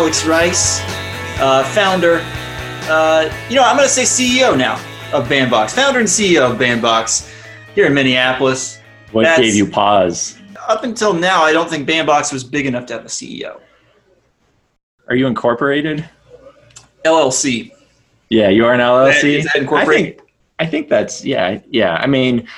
[0.00, 0.80] Alex Rice,
[1.42, 2.22] uh, founder.
[2.88, 6.58] Uh, you know, I'm going to say CEO now of Bandbox, founder and CEO of
[6.58, 7.30] Bandbox
[7.74, 8.80] here in Minneapolis.
[9.12, 10.38] What That's- gave you pause?
[10.68, 13.60] Up until now, I don't think Bandbox was big enough to have a CEO.
[15.06, 16.08] Are you incorporated?
[17.04, 17.70] LLC.
[18.30, 19.34] Yeah, you are an LLC.
[19.34, 19.92] Is that incorporated?
[19.92, 20.20] I think,
[20.60, 21.96] I think that's yeah, yeah.
[21.96, 22.48] I mean,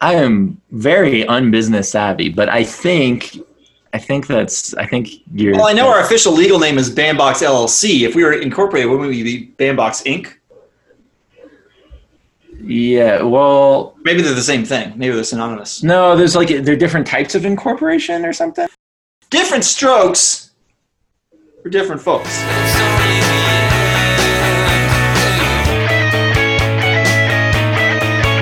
[0.00, 3.38] I am very unbusiness savvy, but I think,
[3.92, 5.54] I think that's, I think you're.
[5.54, 8.02] Well, I know our official legal name is Bandbox LLC.
[8.02, 10.34] If we were incorporated, wouldn't we be Bandbox Inc.?
[12.62, 14.92] Yeah, well, Maybe they're the same thing.
[14.96, 15.82] Maybe they're synonymous.
[15.82, 18.68] no, there's like they're different types of incorporation or something.
[19.30, 20.50] Different strokes
[21.62, 22.28] for different folks.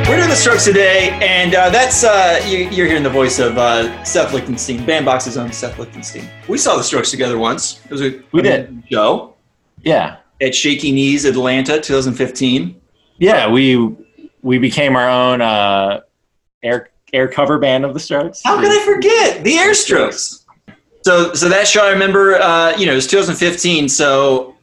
[0.09, 3.59] We're doing the strokes today, and uh, that's uh, you, you're hearing the voice of
[3.59, 6.27] uh, Seth Lichtenstein, Bandbox's own Seth Lichtenstein.
[6.49, 7.81] We saw the strokes together once.
[7.85, 8.83] It was a We did.
[8.91, 9.35] show
[9.83, 12.81] Yeah, at Shaky Knees, Atlanta, 2015.
[13.19, 13.51] yeah.
[13.51, 13.95] We
[14.41, 16.01] we became our own uh,
[16.63, 18.41] air air cover band of the Strokes.
[18.43, 20.47] How could I forget the Air Strokes?
[21.05, 23.89] So, so that show I remember, uh, you know, it was 2015.
[23.91, 24.57] So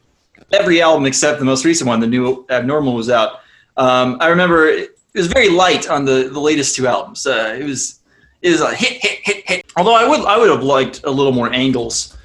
[0.52, 3.40] every album except the most recent one, the new Abnormal, was out.
[3.76, 4.86] Um, I remember
[5.16, 7.26] it was very light on the, the latest two albums.
[7.26, 8.00] Uh, it was
[8.42, 9.72] it was a hit, hit, hit, hit.
[9.78, 12.16] Although I would I would have liked a little more angles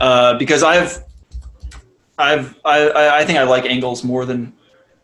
[0.00, 1.04] uh, because I've
[2.18, 4.52] I've I- I, think I like angles more than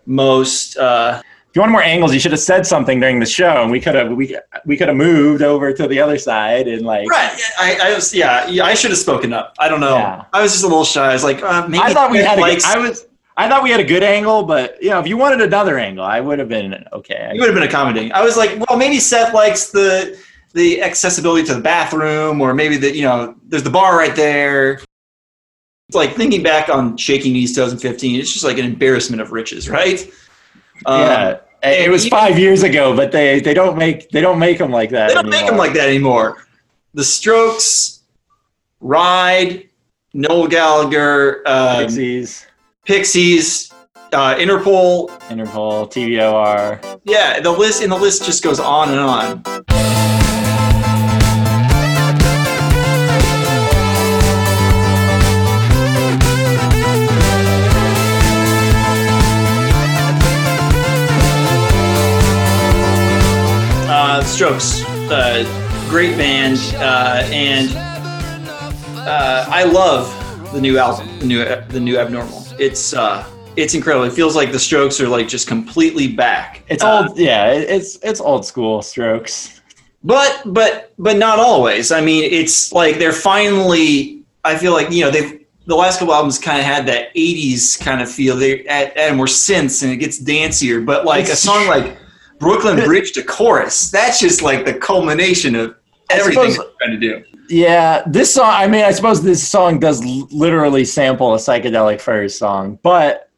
[0.06, 0.77] most.
[0.77, 3.70] Uh, If you want more angles, you should have said something during the show, and
[3.70, 7.09] we could have we we could have moved over to the other side and like.
[7.09, 7.33] right?
[7.59, 8.64] I, I was yeah, yeah.
[8.64, 9.55] I should have spoken up.
[9.59, 9.97] I don't know.
[9.97, 10.25] Yeah.
[10.36, 11.09] I was just a little shy.
[11.11, 12.39] I was like, uh, maybe I thought we had.
[12.39, 13.06] A, likes- I was.
[13.39, 16.05] I thought we had a good angle, but you know, if you wanted another angle,
[16.05, 17.31] I would have been okay.
[17.33, 18.12] You would have been accommodating.
[18.12, 20.19] I was like, well, maybe Seth likes the
[20.55, 24.81] the accessibility to the bathroom, or maybe the you know, there's the bar right there.
[25.88, 28.19] It's like thinking back on Shaky Knees 2015.
[28.19, 30.03] It's just like an embarrassment of riches, right?
[30.84, 31.31] Um, yeah,
[31.62, 34.59] it and was even- five years ago, but they they don't make they don't make
[34.59, 35.09] them like that.
[35.09, 36.44] They don't make them like that anymore.
[36.93, 38.00] The Strokes,
[38.81, 39.69] Ride,
[40.12, 42.44] Noel Gallagher, um, Pixies,
[42.88, 43.71] Pixies,
[44.15, 45.10] uh, Interpol.
[45.28, 46.99] Interpol, TVOR.
[47.04, 49.43] Yeah, the list and the list just goes on and on.
[63.87, 65.44] Uh, Strokes, uh,
[65.91, 67.69] great band, uh, and
[69.06, 70.10] uh, I love
[70.55, 72.47] the new album, the new the new Abnormal.
[72.58, 73.24] It's uh,
[73.56, 74.04] it's incredible.
[74.06, 76.62] It feels like the Strokes are like just completely back.
[76.69, 77.50] It's Uh, old, yeah.
[77.52, 79.60] It's it's old school Strokes.
[80.04, 81.91] but but but not always.
[81.92, 84.22] I mean, it's like they're finally.
[84.44, 87.78] I feel like you know they've the last couple albums kind of had that '80s
[87.78, 88.36] kind of feel.
[88.36, 90.84] They add more synths and it gets dancier.
[90.84, 91.98] But like a song like
[92.38, 95.75] Brooklyn Bridge to Chorus, that's just like the culmination of
[96.10, 97.24] everything suppose- trying to do.
[97.50, 98.50] Yeah, this song.
[98.50, 103.30] I mean, I suppose this song does literally sample a psychedelic furs song, but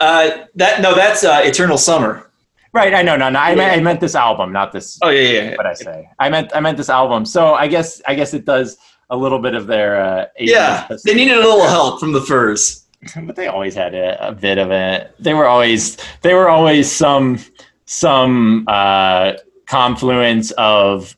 [0.00, 2.30] Uh, that no, that's uh, Eternal Summer.
[2.72, 2.94] right.
[2.94, 3.38] I know, no, no.
[3.40, 4.98] I meant I meant this album, not this.
[5.02, 5.42] Oh yeah, yeah.
[5.50, 5.56] yeah.
[5.56, 6.08] What I say?
[6.20, 7.24] I meant I meant this album.
[7.26, 8.76] So I guess I guess it does
[9.10, 9.90] a little bit of their.
[10.04, 12.84] Uh, Yeah, they needed a little help from the Furs.
[13.24, 15.12] but they always had a, a bit of it.
[15.18, 17.38] They were always they were always some
[17.86, 19.32] some uh,
[19.66, 21.16] confluence of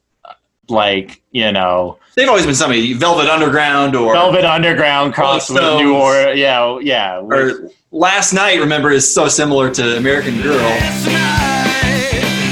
[0.71, 5.95] like you know They've always been somebody Velvet Underground or Velvet Underground crossed with New
[5.95, 6.37] Orleans.
[6.37, 7.21] Yeah, yeah.
[7.21, 8.59] or Last Night.
[8.59, 10.59] Remember is so similar to American Girl.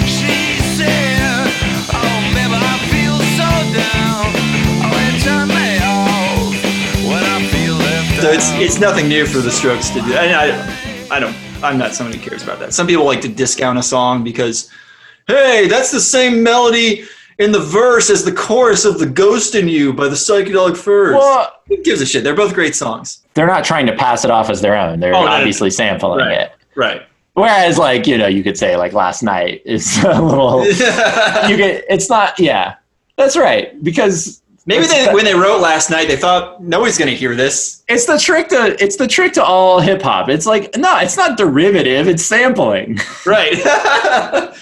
[0.07, 1.51] She said,
[1.91, 4.31] "Oh, baby, I feel so down.
[4.87, 6.55] Oh, it turned me off
[7.11, 10.15] when I feel left So it's it's nothing new for the Strokes to do.
[10.15, 11.35] And I I don't
[11.65, 12.73] I'm not somebody who cares about that.
[12.73, 14.71] Some people like to discount a song because
[15.27, 17.05] hey, that's the same melody
[17.39, 21.15] in the verse as the chorus of "The Ghost in You" by the Psychedelic Furs.
[21.15, 22.25] Well, Who gives a shit?
[22.25, 23.23] They're both great songs.
[23.35, 25.01] they're not trying to pass it off as their own.
[25.01, 26.41] They're Oh, obviously sampling Right.
[26.41, 26.53] it.
[26.75, 27.03] Right.
[27.35, 30.65] Whereas, like you know, you could say like last night is a little.
[30.67, 32.39] you get it's not.
[32.39, 32.77] Yeah,
[33.17, 37.15] that's right because Maybe they, when they wrote last night, they thought nobody's going to
[37.15, 37.85] hear this.
[37.89, 40.29] it's the trick to it's the trick to all hip hop.
[40.29, 42.09] It's like no, it's not derivative.
[42.09, 42.99] It's sampling.
[43.25, 43.55] Right.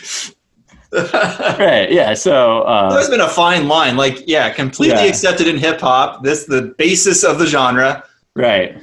[1.58, 1.90] right.
[1.90, 2.14] Yeah.
[2.14, 3.96] So uh, There's been a fine line.
[3.96, 5.08] Like, yeah, completely Yeah.
[5.08, 6.22] accepted in hip hop.
[6.22, 8.04] This the basis of the genre.
[8.34, 8.78] right.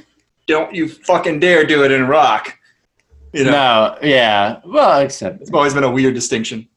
[0.48, 2.58] Don't you fucking dare do it in rock.
[3.32, 3.98] You know, No.
[4.02, 4.60] Yeah.
[4.64, 6.68] Well, except it's always been a weird distinction.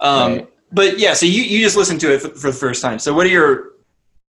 [0.00, 0.48] Um, Right.
[0.70, 2.98] but yeah, so you, you just listened to it for, for the first time.
[2.98, 3.70] So what are your?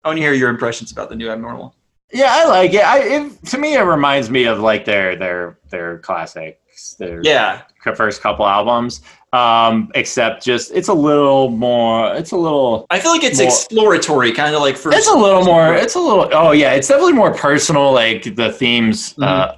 [0.03, 1.75] I want to hear your impressions about the new abnormal.
[2.11, 2.83] Yeah, I like it.
[2.83, 7.61] I it, to me it reminds me of like their their their classics, their Yeah,
[7.95, 9.01] first couple albums.
[9.33, 12.13] Um, except just it's a little more.
[12.15, 12.85] It's a little.
[12.89, 14.91] I feel like it's More- exploratory, kind of like for.
[14.93, 15.73] It's a little more.
[15.73, 16.29] It's a little.
[16.33, 17.93] Oh yeah, it's definitely more personal.
[17.93, 19.55] Like the themes uh,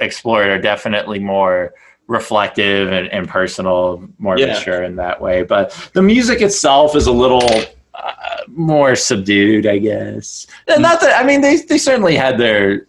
[0.00, 1.72] explored are definitely more
[2.08, 4.52] reflective and, and personal, more Yeah.
[4.52, 5.42] mature in that way.
[5.44, 7.48] But the music itself is a little
[7.94, 8.12] uh,
[8.48, 10.46] more subdued, I guess.
[10.68, 12.86] And not that I mean they they certainly had their.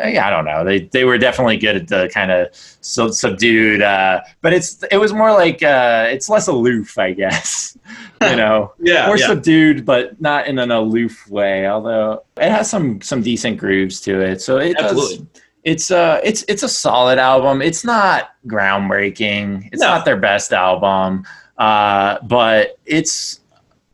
[0.00, 0.64] Uh, I don't know.
[0.64, 5.12] They they were definitely good at the kind of subdued, uh, but it's it was
[5.12, 7.76] more like uh, it's less aloof, I guess.
[8.22, 9.26] you know, yeah, more yeah.
[9.26, 11.66] subdued, but not in an aloof way.
[11.66, 15.22] Although it has some some decent grooves to it, so it does.
[15.64, 17.60] It's uh it's it's a solid album.
[17.60, 19.68] It's not groundbreaking.
[19.72, 19.88] It's No.
[19.88, 21.24] not their best album,
[21.58, 23.40] uh, but it's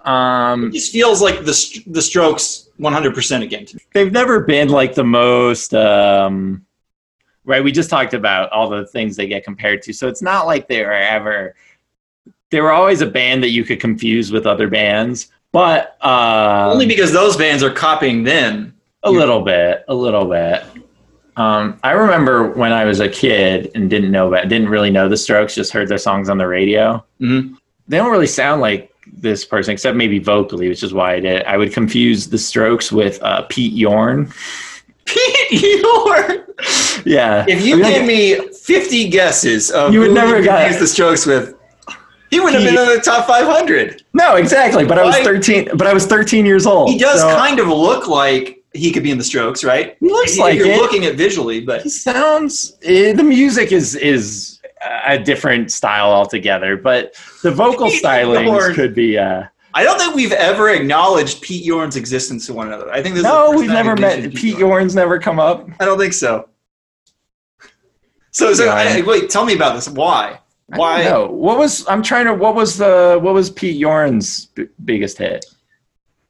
[0.04, 5.04] um It just feels like the the Strokes 100% again they've never been like the
[5.04, 6.64] most um
[7.44, 10.46] right we just talked about all the things they get compared to so it's not
[10.46, 11.54] like they were ever
[12.50, 16.86] they were always a band that you could confuse with other bands but uh Only
[16.86, 18.74] because those bands are copying them.
[19.04, 20.64] a little bit a little bit
[21.36, 25.08] um i remember when i was a kid and didn't know about didn't really know
[25.08, 27.56] the strokes just heard their songs on the radio Mhm.
[27.88, 31.42] they don't really sound like this person except maybe vocally which is why i did
[31.44, 34.32] i would confuse the strokes with uh, pete yorn
[35.06, 35.50] Pete
[35.82, 36.44] Yorn.
[37.04, 40.42] yeah If you I mean, like- gave me 50 guesses of You would who never
[40.42, 41.54] confuse the Strokes with,
[42.30, 44.02] he would have been in the top 500.
[44.14, 44.86] No, exactly.
[44.86, 45.76] But I was 13.
[45.76, 46.88] But I was 13 years old.
[46.88, 49.96] He does so kind of look like he could be in the Strokes, right?
[50.00, 50.78] He looks If like you're it.
[50.78, 52.76] looking at visually, but He sounds.
[52.82, 54.53] eh, the music is is
[55.06, 59.18] a different style altogether, but the vocal Pete stylings could be.
[59.18, 62.90] Uh, I don't think we've ever acknowledged Pete Yorn's existence to one another.
[62.92, 64.22] I think this is no, we've never met.
[64.34, 64.60] Pete Yorn.
[64.82, 65.68] Yorn's never come up.
[65.80, 66.48] I don't think so.
[68.30, 68.72] So, so Yeah.
[68.74, 69.88] I, wait, tell me about this.
[69.88, 70.38] Why?
[70.66, 71.04] Why?
[71.04, 71.26] No.
[71.28, 71.86] What was?
[71.88, 72.34] I'm trying to.
[72.34, 73.18] What was the?
[73.20, 75.44] What was Pete Yorn's b- biggest hit?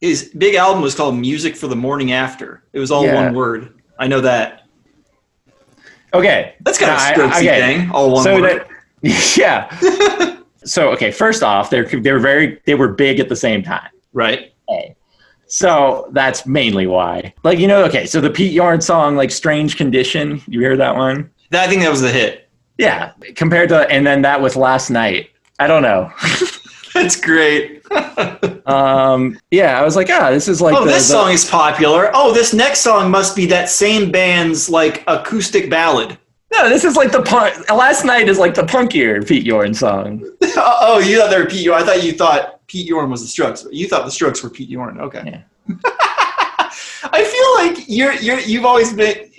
[0.01, 2.63] His big album was called Music for the Morning After.
[2.73, 3.15] It was all Yeah.
[3.25, 3.81] one word.
[3.99, 4.63] I know that.
[6.15, 7.61] Okay, That's kind of I- a strokesy okay.
[7.79, 7.91] thing.
[7.91, 8.61] All one so word.
[8.61, 8.69] that.
[9.37, 10.39] Yeah.
[10.65, 13.89] so okay, first off, they're they were very they were big at the same time.
[14.13, 14.53] right.
[14.71, 14.97] A.
[15.47, 17.35] So that's mainly why.
[17.43, 20.97] Like you know, okay, so the Pete Yorn song, like "Strange Condition," you hear that
[20.97, 21.31] one?
[21.51, 22.49] That, I think that was the hit.
[22.79, 25.29] Yeah, compared to and then that with "Last Night."
[25.59, 26.11] I don't know.
[26.95, 27.85] That's great.
[28.67, 31.45] um, yeah, I was like, ah, this is like oh, the, this the- song is
[31.45, 32.11] popular.
[32.15, 36.17] Oh, this next song must be that same band's like acoustic ballad.
[36.53, 37.69] No, this is like the punk.
[37.69, 40.25] "Last Night" is like the punkier Pete Yorn song.
[40.43, 41.83] oh, oh, you thought they were Pete Yorn.
[41.83, 43.67] I thought you thought Pete Yorn was the Strokes.
[43.73, 45.01] You thought the Strokes were Pete Yorn.
[45.01, 45.23] Okay.
[45.25, 45.43] Yeah.
[47.11, 49.31] I feel like you're you're you've always been.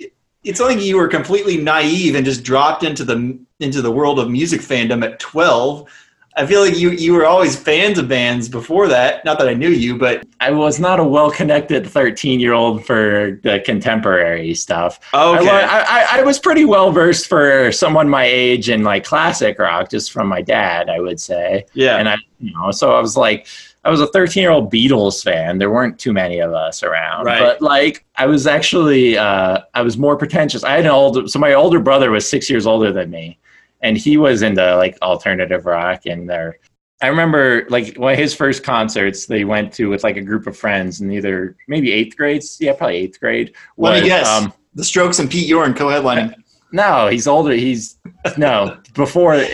[0.44, 4.30] It's like you were completely naive and just dropped into the into the world of
[4.30, 5.88] music fandom at twelve.
[6.38, 9.24] I feel like you you were always fans of bands before that.
[9.24, 14.52] Not that I knew you, but I was not a well-connected thirteen-year-old for the contemporary
[14.54, 14.98] stuff.
[15.14, 15.48] Okay.
[15.48, 19.90] I, I, I was pretty well versed for someone my age in like classic rock,
[19.90, 21.64] just from my dad, I would say.
[21.72, 21.96] yeah.
[21.96, 23.46] and I, you know, so I was like,
[23.84, 25.58] I was a 13 year old Beatles fan.
[25.58, 27.38] There weren't too many of us around, Right.
[27.40, 30.64] but like, I was actually, uh, I was more pretentious.
[30.64, 33.38] I had an older, so my older brother was six years older than me,
[33.86, 36.58] and he was into like alternative rock and there.
[37.02, 40.46] I remember like one of his first concerts they went to with like a group
[40.46, 43.54] of friends in either maybe eighth grades, yeah, probably eighth grade.
[43.76, 44.28] Let me was, guess.
[44.28, 46.34] um, the Strokes and Pete Yorn co-headlining.
[46.72, 47.52] no, he's older.
[47.52, 47.98] He's
[48.36, 49.44] no before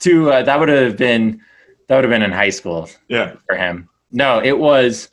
[0.00, 1.40] to uh, that would have been
[1.88, 3.34] that would have been in high school Yeah.
[3.46, 3.88] for him.
[4.12, 5.10] No, it was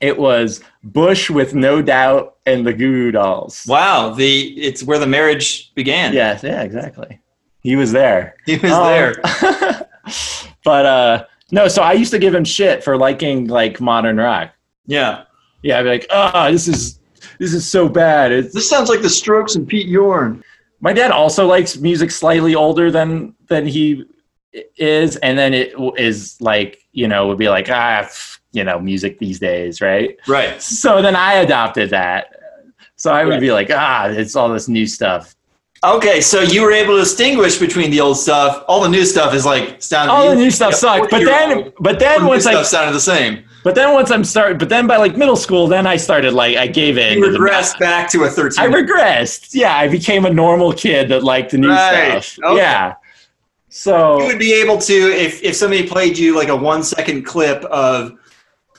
[0.00, 3.64] it was Bush with no doubt and the Goo Goo Dolls.
[3.68, 4.10] Wow.
[4.14, 6.12] The it's where the marriage began.
[6.12, 7.20] Yeah, yeah, exactly.
[7.62, 8.34] He was there.
[8.46, 9.14] He was Um, there.
[10.64, 14.52] but uh no, so I used to give him shit for liking like modern rock.
[14.86, 15.24] Yeah.
[15.62, 16.98] Yeah, I'd be like, "Oh, this is
[17.38, 20.42] this is so bad." It's This sounds like the Strokes and Pete Yorn.
[20.80, 24.04] my dad also likes music slightly older than than he
[24.76, 25.92] is and then it w-
[26.40, 28.06] like you know would be like ah
[28.52, 30.60] you know music these days right Right.
[30.60, 32.26] so then i adopted that
[32.96, 33.40] so i would Right.
[33.40, 35.34] be like ah it's all this new stuff
[35.84, 38.64] Okay, so you were able to distinguish between the old stuff.
[38.68, 40.12] All the new stuff is like sounded.
[40.12, 43.42] all the new stuff sucked but then but then once i sounded the same.
[43.64, 46.56] but then once i'm start but then by like middle school then i started like
[46.56, 48.64] i gave in You regressed back to a thirteen.
[48.64, 49.54] I regressed.
[49.54, 52.22] Yeah, I became a normal kid that liked the new Right.
[52.22, 52.44] stuff.
[52.52, 52.56] Okay.
[52.58, 52.94] Yeah.
[53.68, 57.24] So you would be able to if if somebody played you like a one second
[57.24, 58.12] clip of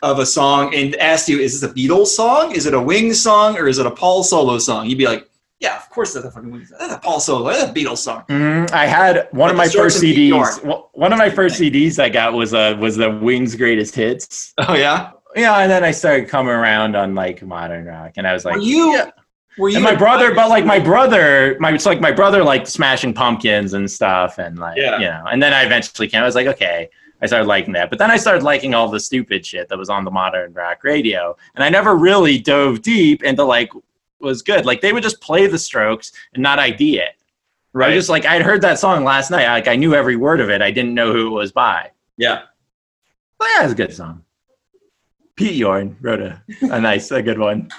[0.04, 2.52] of a song and asked you, is this a Beatles song?
[2.54, 3.58] Is it a Wings song?
[3.58, 4.86] Or is it a Paul Solo song?
[4.86, 5.30] You'd be like,
[5.64, 6.72] yeah, of course that's a fucking Wings.
[6.78, 7.50] That's a Paul Solo.
[7.52, 8.24] That's a Beatles song.
[8.28, 10.64] Mm, I had one of my first CDs.
[10.64, 14.54] Well, One of my first CDs I got was uh, was the Wings Greatest Hits.
[14.60, 15.12] Oh yeah.
[15.36, 18.56] Yeah, and then I started coming around on like modern rock, and I was like,
[18.58, 18.92] were you?
[18.94, 19.10] yeah.
[19.58, 19.76] Were you?
[19.78, 23.74] and my brother, but like my brother, my it's like my brother like Smashing Pumpkins
[23.74, 25.00] and stuff, and like Yeah.
[25.00, 26.22] you know, and then I eventually came.
[26.22, 26.90] I was like, okay,
[27.22, 29.90] I started liking that, but then I started liking all the stupid shit that was
[29.90, 33.72] on the modern rock radio, and I never really dove deep into like
[34.24, 34.66] was good.
[34.66, 37.12] Like they would just play the Strokes and not ID it.
[37.76, 37.94] I right.
[37.94, 39.48] just like I'd heard that song last night.
[39.48, 40.62] Like I knew every word of it.
[40.62, 41.92] I didn't know who it was by.
[42.18, 42.44] yeah.
[43.38, 44.24] But yeah, it's a good song.
[45.36, 47.70] Pete Yorn wrote a, a nice, a good one.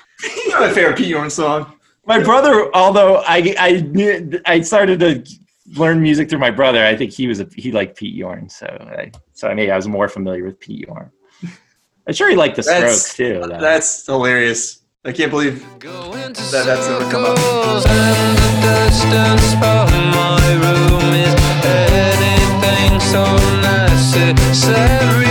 [0.48, 1.72] Know my favorite Pete Yorn song.
[2.06, 5.24] My brother, although I I knew, I started to
[5.78, 8.66] learn music through my brother, I think he was a, he liked Pete Yorn, so
[8.66, 11.10] I, so I mean I was more familiar with Pete Yorn.
[12.06, 13.40] I'm sure he liked the That's- Strokes too.
[13.48, 13.60] though.
[13.60, 14.82] That's hilarious.
[15.04, 17.36] I can't believe That, That- that's never come up.
[17.36, 17.88] The
[18.64, 21.34] distance from my room is
[21.64, 23.24] anything so
[23.60, 25.26] necessary.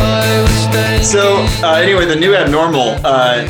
[0.00, 1.46] I was staying so.
[1.66, 3.46] Uh, anyway, the new abnormal, uh,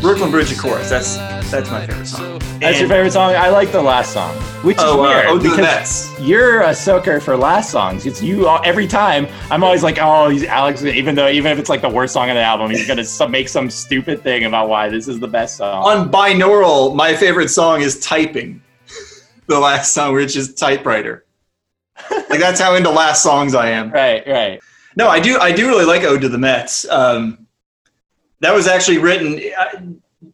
[0.00, 0.90] Brooklyn Bridge, of course.
[0.90, 1.16] That's
[1.50, 2.38] that's my favorite song.
[2.60, 3.34] That's your favorite song.
[3.34, 6.20] I like the last song, which Oh, is uh, weird Ode to the because Mets.
[6.20, 8.04] you're a sucker for last songs.
[8.06, 9.26] It's you all- every time.
[9.50, 10.84] I'm always like, oh, he's Alex.
[10.84, 13.30] Even though even if it's like the worst song on the album, he's gonna some,
[13.30, 15.84] make some stupid thing about why this is the best song.
[15.84, 18.60] On binaural, my favorite song is "Typing,"
[19.46, 21.24] the last song, which is "Typewriter."
[22.30, 23.90] like that's how into last songs I am.
[23.90, 24.60] right, right.
[24.96, 25.38] No, I do.
[25.38, 27.46] I do really like "Ode to the Mets." Um,
[28.40, 29.40] that was actually written.
[29.56, 29.82] I,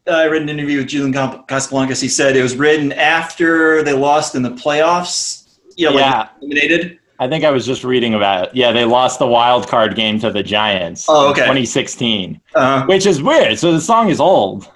[0.07, 2.01] I read an interview with Julian Cas- Casablancas.
[2.01, 5.57] He said it was written after they lost in the playoffs.
[5.77, 6.19] You know, Yeah.
[6.19, 6.99] like eliminated.
[7.19, 8.55] I think I was just reading about it.
[8.55, 11.07] Yeah, they lost the wild card game to the Giants.
[11.09, 11.41] Oh, in okay.
[11.43, 13.59] 2016, Uh, which is weird.
[13.59, 14.69] So the song is old.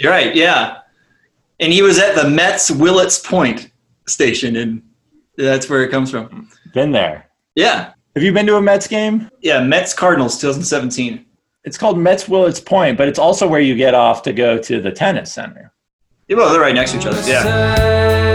[0.00, 0.34] you're right.
[0.34, 0.78] Yeah,
[1.60, 3.70] and he was at the Mets Willets Point
[4.08, 4.82] station, and
[5.38, 6.48] that's where it comes from.
[6.74, 7.26] Been there.
[7.54, 9.30] Yeah, Have you been to a Mets game?
[9.40, 9.60] yeah.
[9.62, 11.24] Mets Cardinals 2017.
[11.64, 14.80] It's called Mets Willets Point, but it's also where you get off to go to
[14.82, 15.72] the tennis center.
[16.28, 17.20] Yeah, well, they're right next to each other.
[17.28, 18.34] Yeah.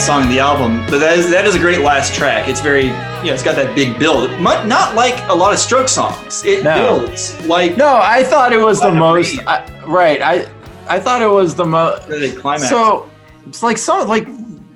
[0.00, 2.48] Song in the album, but that is that is a great last track.
[2.48, 4.30] It's very, you know, it's got that big build.
[4.32, 6.44] Mu- Not like a lot of Stroke songs.
[6.44, 7.00] It No.
[7.00, 9.38] builds like No, I thought it was the most.
[9.46, 10.20] I, right.
[10.22, 10.46] I
[10.88, 12.02] I thought it was the most.
[12.40, 12.68] climax.
[12.68, 13.08] So
[13.46, 14.26] it's like some like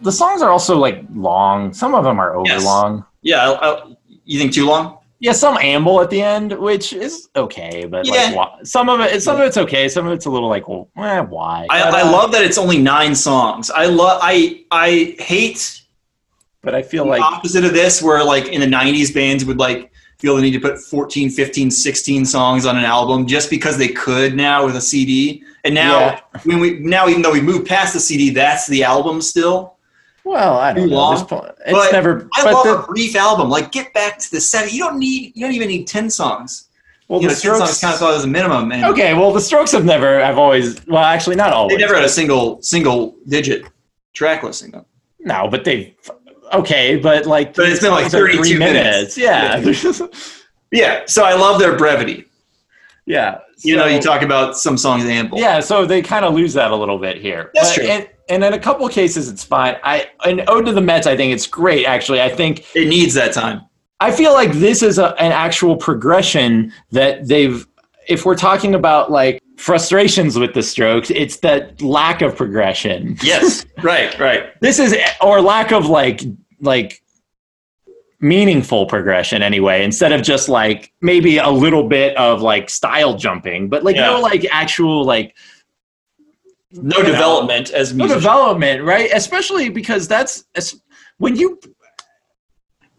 [0.03, 1.73] the songs are also like long.
[1.73, 2.65] Some of them are over Yes.
[2.65, 3.05] long.
[3.23, 3.83] yeah, I, I,
[4.25, 4.98] you think too long?
[5.21, 8.13] Yeah, some amble at the end, which is okay, but Yeah.
[8.29, 9.89] like why, some of it, some of it's okay.
[9.89, 11.67] Some of it's a little like, well, eh, why?
[11.71, 13.69] I, But, I uh, love that it's only nine songs.
[13.71, 14.21] I love.
[14.23, 15.83] I I hate
[16.63, 19.59] but I feel the like opposite of this, where like in the '90s, bands would
[19.59, 23.79] like feel the need to put 14, 15, 16 songs on an album just because
[23.79, 25.43] they could now with a CD.
[25.65, 26.21] And now, Yeah.
[26.45, 29.78] when we now, even though we moved past the CD, that's the album still.
[30.29, 30.97] Well, I don't know.
[30.97, 32.29] long, There's It's but never.
[32.35, 33.49] I love the, a brief album.
[33.49, 34.73] Like, get back to the seven.
[34.73, 35.33] You don't need.
[35.35, 36.69] You don't even need ten songs.
[37.09, 37.81] well, you the know, ten songs Strokes.
[37.81, 40.21] kind of thought as a minimum, and Okay, well, the Strokes have never.
[40.23, 40.85] I've always.
[40.87, 41.77] Well, actually, not always.
[41.77, 43.65] they never had a single single digit
[44.13, 44.71] track listing.
[44.73, 44.87] Though.
[45.21, 45.97] No, but they.
[46.53, 47.55] Okay, but like.
[47.55, 49.17] But it's been like 32 three minutes.
[49.19, 49.63] Yeah.
[50.71, 52.27] Yeah, so I love their brevity.
[53.07, 53.39] yeah.
[53.63, 55.39] You know, you talk about some songs ample.
[55.39, 57.51] Yeah, so they kind of lose that a little bit here.
[57.55, 57.85] That's But- true.
[57.91, 59.77] And, and in a couple of cases, it's fine.
[59.83, 61.07] I an ode to the Mets.
[61.07, 61.87] I think it's great.
[61.87, 63.63] Actually, I think it needs that time.
[64.01, 67.67] I feel like this is a, an actual progression that they've.
[68.09, 73.17] If we're talking about like frustrations with the Strokes, it's that lack of progression.
[73.23, 74.59] Yes, right, right.
[74.61, 76.23] This is or lack of like
[76.61, 77.03] like
[78.21, 83.69] meaningful progression anyway instead of just like maybe a little bit of like style jumping
[83.69, 84.07] but like Yeah.
[84.07, 85.37] no like actual like
[86.73, 89.11] No know, um, development as no development, right?
[89.15, 90.45] Especially because that's
[91.19, 91.59] when you.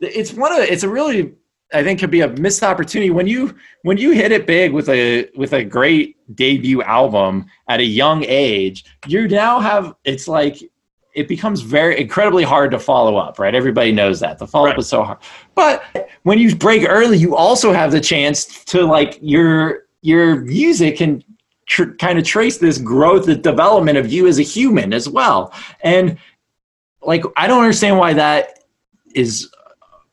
[0.01, 1.33] It's one of it's a really
[1.73, 4.89] I think could be a missed opportunity when you when you hit it big with
[4.89, 8.85] a with a great debut album at a young age.
[9.07, 10.57] You now have it's like
[11.13, 13.53] it becomes very incredibly hard to follow up, right?
[13.53, 14.79] Everybody knows that the follow up Right.
[14.79, 15.17] is so hard.
[15.53, 20.97] But when you break early, you also have the chance to like your your music
[20.97, 21.23] can
[21.69, 25.53] tr- kind of trace this growth, the development of you as a human as well.
[25.81, 26.17] And
[27.01, 28.59] like, I don't understand why that
[29.15, 29.49] is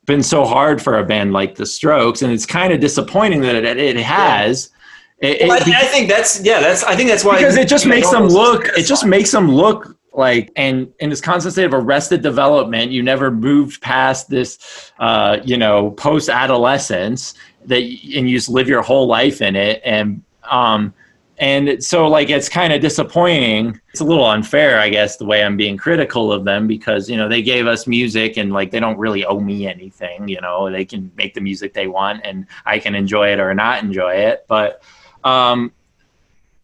[0.05, 3.57] been so hard for a band like the Strokes, and it's kind of disappointing that
[3.57, 4.71] it, it has.
[5.19, 6.61] It- it- Well, I, I think that's yeah.
[6.61, 9.51] That's I think that's why because it just makes them look it just makes them
[9.51, 14.93] look like and in this constant state of arrested development you never moved past this
[14.99, 17.35] uh you know post adolescence
[17.67, 20.95] that and you just live your whole life in it and um
[21.39, 23.81] and so like it's kind of disappointing.
[23.91, 27.17] It's a little unfair i guess the way i'm being critical of them because you
[27.17, 30.71] know they gave us music and like they don't really owe me anything you know?
[30.71, 34.15] They can make the music they want and i can enjoy it or not enjoy
[34.15, 34.45] it.
[34.49, 34.83] But
[35.25, 35.73] um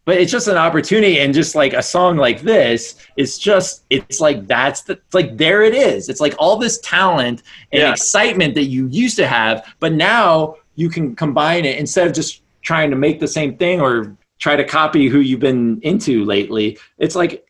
[0.05, 4.19] but it's just an opportunity and just like a song like this it's just it's
[4.19, 6.09] like that's the like there it is.
[6.09, 7.91] It's like all this talent and Yeah.
[7.91, 12.41] excitement that you used to have but now you can combine it instead of just
[12.63, 16.77] trying to make the same thing or try to copy who you've been into lately
[16.97, 17.45] it's like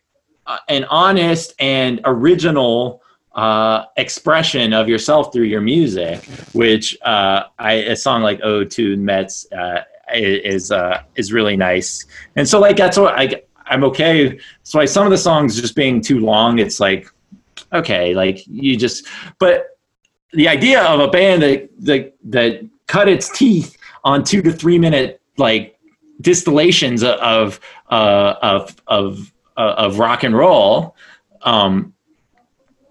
[0.46, 3.02] uh, an honest and original
[3.36, 6.24] uh, expression of yourself through your music,
[6.54, 9.82] which uh, I, a song like "Ode to Mets" uh,
[10.14, 12.06] is uh, is really nice.
[12.36, 14.40] And so, like that's what I I'm okay.
[14.64, 17.08] So, like some of the songs just being too long, it's like
[17.72, 19.08] okay, like you just.
[19.40, 19.78] But
[20.34, 24.78] the idea of a band that that that cut its teeth on two to three
[24.78, 25.73] minute like
[26.22, 30.96] distillations of uh, of of uh, of rock and roll
[31.44, 31.94] um,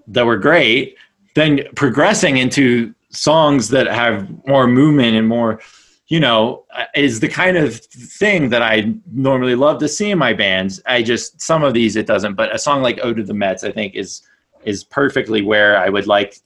[0.06, 0.96] that were great,
[1.34, 5.60] then progressing into songs that have more movement and more,
[6.08, 10.18] you know, uh, is the kind of thing that I normally love to see in
[10.18, 10.80] my bands.
[10.86, 13.64] I just some of these it doesn't, but a song like "Ode to the Mets"
[13.64, 14.22] I think is
[14.64, 16.36] is perfectly where I would like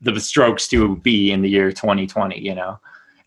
[0.00, 2.40] the Strokes to be in the year 2020.
[2.40, 2.78] You know,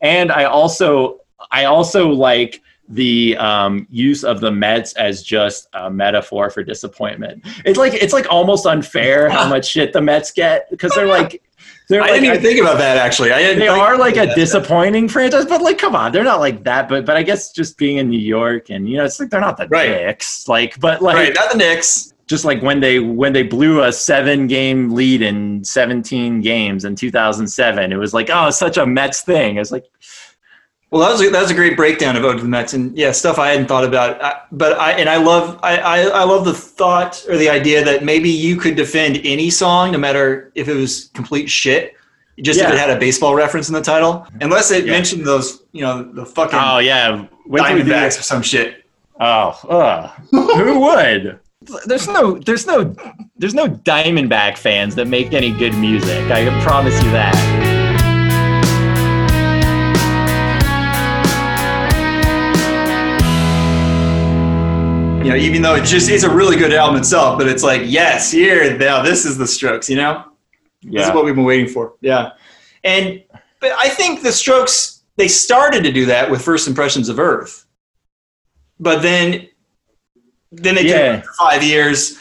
[0.02, 1.20] and I also
[1.52, 7.44] I also like the um, use of the Mets as just a metaphor for disappointment.
[7.66, 11.42] It's like it's like almost unfair how much shit the Mets get because they're like
[11.90, 13.32] they're I like didn't even think about that actually.
[13.32, 14.36] I didn't they think are like about a that.
[14.36, 16.90] disappointing franchise, but like come on, they're not like that.
[16.90, 19.42] But but I guess just being in New York and you know it's like they're
[19.42, 19.88] not the Right.
[19.88, 20.48] dicks.
[20.48, 21.34] Like but like right.
[21.34, 22.14] Not the Knicks.
[22.28, 26.96] just like when they when they blew a seven game lead in 17 games in
[26.96, 29.86] 2007 it was like oh such a mets thing it's like
[30.94, 32.96] Well, that was a, that was a great breakdown of Ode to the Mets, and
[32.96, 34.24] yeah, stuff I hadn't thought about.
[34.24, 37.84] I, but I and I love I, I I love the thought or the idea
[37.84, 41.96] that maybe you could defend any song, no matter if it was complete shit,
[42.44, 44.92] just if it had a baseball reference in the title, unless it Yeah.
[44.92, 48.44] mentioned those, you know, the fucking oh yeah wait till we do Diamondbacks or some
[48.44, 48.86] shit.
[49.20, 51.40] oh uh, who would
[51.88, 52.94] there's no there's no
[53.38, 57.63] there's no diamondback fans that make any good music i can promise you that
[65.24, 67.82] You know, even though it just it's a really good album itself, but it's like
[67.86, 69.90] yes, here now this is the Strokes.
[69.90, 70.26] You know.
[70.84, 71.94] This is what we've been waiting for.
[72.02, 72.32] Yeah.
[72.84, 73.24] And
[73.62, 77.66] but I think the Strokes they started to do that with First Impressions of Earth.
[78.80, 79.48] But then
[80.52, 80.98] then they Yeah.
[80.98, 82.18] did it for 5 years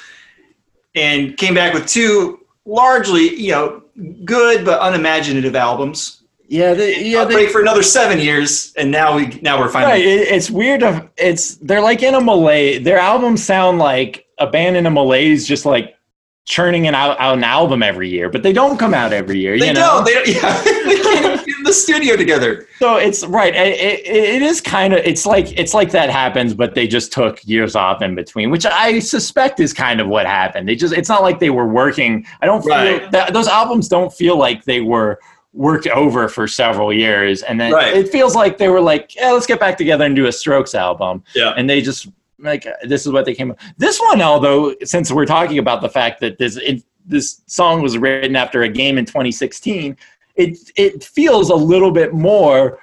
[0.95, 3.83] and came back with two largely, you know,
[4.25, 6.22] good but unimaginative albums.
[6.53, 9.93] Yeah they, yeah they, break for another 7 years and now we now we're finally
[9.93, 10.81] Right, it, it's weird.
[10.81, 12.85] To, it's they're like in a malaise.
[12.85, 15.97] Their albums sound like a band in a malaise, just like
[16.45, 19.59] churning an out, out an album every year, but they don't come out every year.
[19.59, 20.03] They you know?
[20.05, 20.05] don't.
[20.05, 20.29] They don't.
[20.43, 22.67] Yeah, they can't even get in the studio together.
[22.79, 23.55] So it's right.
[23.55, 25.01] It, it, it is kind of.
[25.05, 28.67] It's like it's like that happens, but they just took years off in between, which
[28.67, 30.69] I suspect is kind of what happened.
[30.69, 30.93] They just.
[30.95, 32.27] It's not like they were working.
[32.41, 33.11] I don't feel Right.
[33.13, 35.21] that those albums don't feel like they were
[35.53, 37.95] worked over for several years, and then Right.
[37.97, 40.75] it feels like they were like, yeah, let's get back together and do a Strokes
[40.75, 41.23] album.
[41.35, 41.53] Yeah.
[41.57, 43.59] and they just like this is what they came up.
[43.77, 47.99] This one, although, since we're talking about the fact that this it, this song was
[47.99, 49.97] written after a game in 2016,
[50.37, 52.79] it it feels a little bit more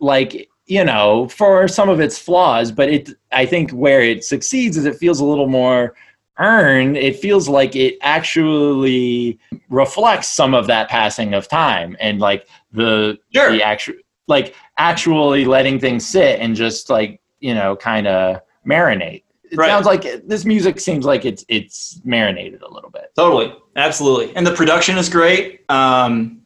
[0.00, 4.76] like you know for some of its flaws, but it I think where it succeeds
[4.76, 5.94] is it feels a little more
[6.38, 6.96] earned.
[6.96, 13.18] It feels like it actually reflects some of that passing of time and like the
[13.34, 13.50] Sure.
[13.52, 13.94] the actual
[14.28, 19.68] like actually letting things sit and just like you know kind of marinate it Right.
[19.68, 24.34] sounds like it- this music seems like it's it's marinated a little bit Totally, absolutely,
[24.36, 25.62] and the production is great.
[25.68, 26.40] Um,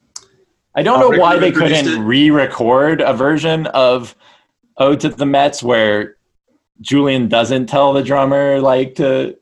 [0.74, 1.98] i don't know why they couldn't it.
[2.00, 4.14] re-record a version of
[4.78, 6.16] ode to the mets where
[6.80, 9.36] julian doesn't tell the drummer like to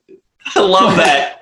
[0.54, 1.40] I love that.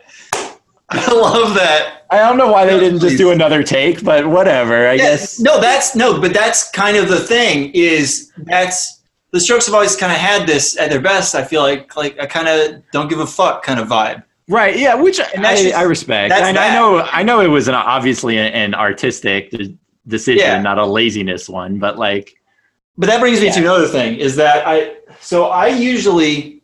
[0.91, 2.05] I love that.
[2.11, 5.41] i don't know why they didn't just do another take but whatever i Yeah, guess
[5.41, 7.71] no, that's no, but that's kind of the thing.
[7.73, 11.35] Is that's the Strokes have always kind of had this at their best.
[11.35, 14.23] I feel like like a kind of don't give a fuck kind of vibe.
[14.49, 14.79] Right.
[14.79, 14.95] Yeah.
[14.95, 16.35] Which I, just- I respect.
[16.35, 17.01] I, I know.
[17.01, 19.51] I know it was an obviously an, artistic
[20.07, 20.61] decision, Yeah.
[20.61, 21.79] not a laziness one.
[21.79, 22.35] But like,
[22.99, 26.62] But that brings me to another thing is that I so I usually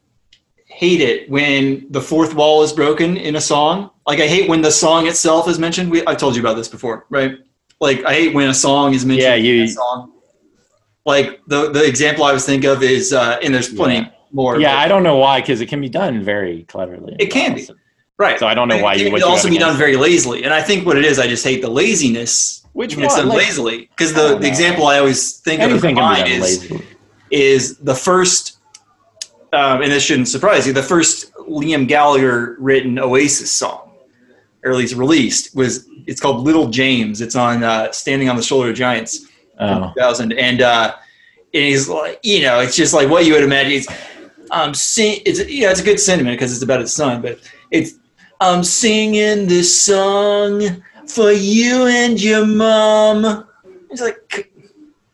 [0.83, 3.91] hate it when the fourth wall is broken in a song.
[4.07, 5.91] Like I hate when the song itself is mentioned.
[5.91, 7.33] We I told you about this before, right?
[7.81, 10.13] Like I hate when a song is mentioned Yeah, in you- a song.
[11.05, 14.11] Like the the example I was think of is uh and there's plenty Yeah.
[14.41, 14.61] more.
[14.61, 17.17] yeah, I don't know why because it can be done very cleverly.
[17.19, 17.67] It can be.
[18.19, 18.39] right.
[18.39, 20.45] So I don't know why It you would also be done very lazily.
[20.45, 23.23] And I think what it is, I just hate the laziness Which when it's one?
[23.27, 23.79] done Like, lazily.
[23.97, 26.87] Because the, the example I always think of in anything can be mind is lazily.
[27.31, 28.58] is the first,
[29.53, 33.93] um, and this shouldn't surprise you, the first Liam Gallagher written Oasis song,
[34.65, 37.21] or at least released, was it's called Little James.
[37.21, 39.27] It's on uh, Standing on the Shoulder of Giants
[39.61, 39.93] Oh.
[39.97, 40.95] 2000, and uh,
[41.53, 43.73] and he's like, you know, it's just like what you would imagine.
[43.73, 43.89] It's
[44.53, 47.41] um, sing, it's you know, it's a good sentiment because it's about his son, but
[47.73, 47.95] it's
[48.41, 53.49] I'm singing this song for you and your mom.
[53.91, 54.45] It's like, c-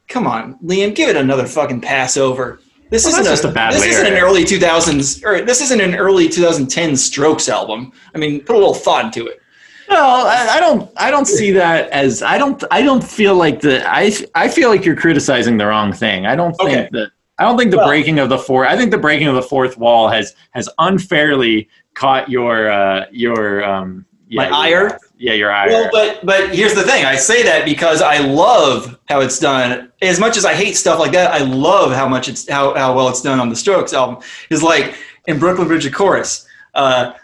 [0.09, 2.61] come on, Liam, give it another fucking pass over.
[2.91, 5.95] This Well, isn't just a bad This isn't an early 2000s, or this isn't an
[5.97, 7.93] early 2010 Strokes album.
[8.15, 9.41] I mean, put a little thought into it.
[9.89, 10.91] Well, I, I don't.
[10.97, 12.23] I don't see that as.
[12.23, 12.63] I don't.
[12.71, 13.87] I don't feel like the.
[13.87, 14.13] I.
[14.35, 16.25] I feel like you're criticizing the wrong thing.
[16.27, 16.89] I don't think Okay.
[16.93, 17.11] that.
[17.39, 18.65] I don't think the Well- breaking of the four.
[18.67, 23.63] I think the breaking of the fourth wall has has unfairly caught your uh your
[23.65, 24.99] um yeah, My ire?
[25.25, 25.71] Yeah, your ire.
[25.71, 27.07] Well, but but here's the thing.
[27.07, 29.91] I say that because I love how it's done.
[30.03, 32.95] As much as I hate stuff like that, I love how much it's how, how
[32.95, 34.23] well it's done on the Strokes album.
[34.51, 34.95] Is like
[35.27, 36.47] in Brooklyn Bridge, of chorus.
[36.75, 37.15] Uh,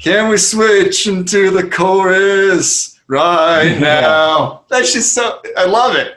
[0.00, 4.00] can we switch into the chorus right Yeah.
[4.00, 4.64] now?
[4.68, 5.40] That's just so.
[5.56, 6.14] I love it.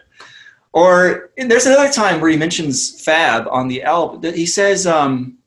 [0.73, 4.21] Or there's another time where he mentions Fab on the album.
[4.21, 5.37] That he says, um,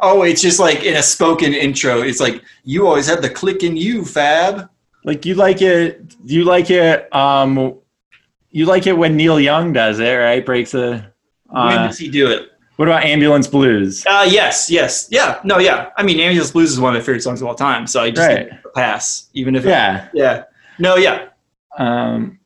[0.00, 2.02] "Oh, it's just like in a spoken intro.
[2.02, 4.68] It's like you always have the click in you, Fab."
[5.06, 6.14] Like you like it.
[6.24, 7.14] You like it.
[7.14, 7.78] Um,
[8.50, 10.44] you like it when Neil Young does it, right?
[10.44, 11.12] Breaks a.
[11.46, 12.50] when Uh, does he do it?
[12.76, 14.04] what about Ambulance Blues?
[14.06, 15.88] Uh, yes, yes, yeah, no, yeah.
[15.96, 18.10] I mean, Ambulance Blues is one of my favorite songs of all time, so I
[18.10, 18.48] just Right.
[18.48, 20.08] it pass, even if Yeah.
[20.12, 20.42] yeah,
[20.78, 21.28] no, yeah.
[21.78, 22.38] Um,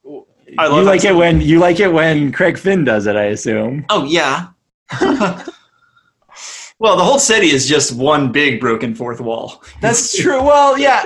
[0.58, 3.16] I love you like it when you like it when Craig Finn does it.
[3.16, 3.84] I assume.
[3.88, 4.48] Oh yeah.
[6.80, 9.62] well, the whole city is just one big broken fourth wall.
[9.82, 10.42] That's true.
[10.42, 11.04] Well, yeah.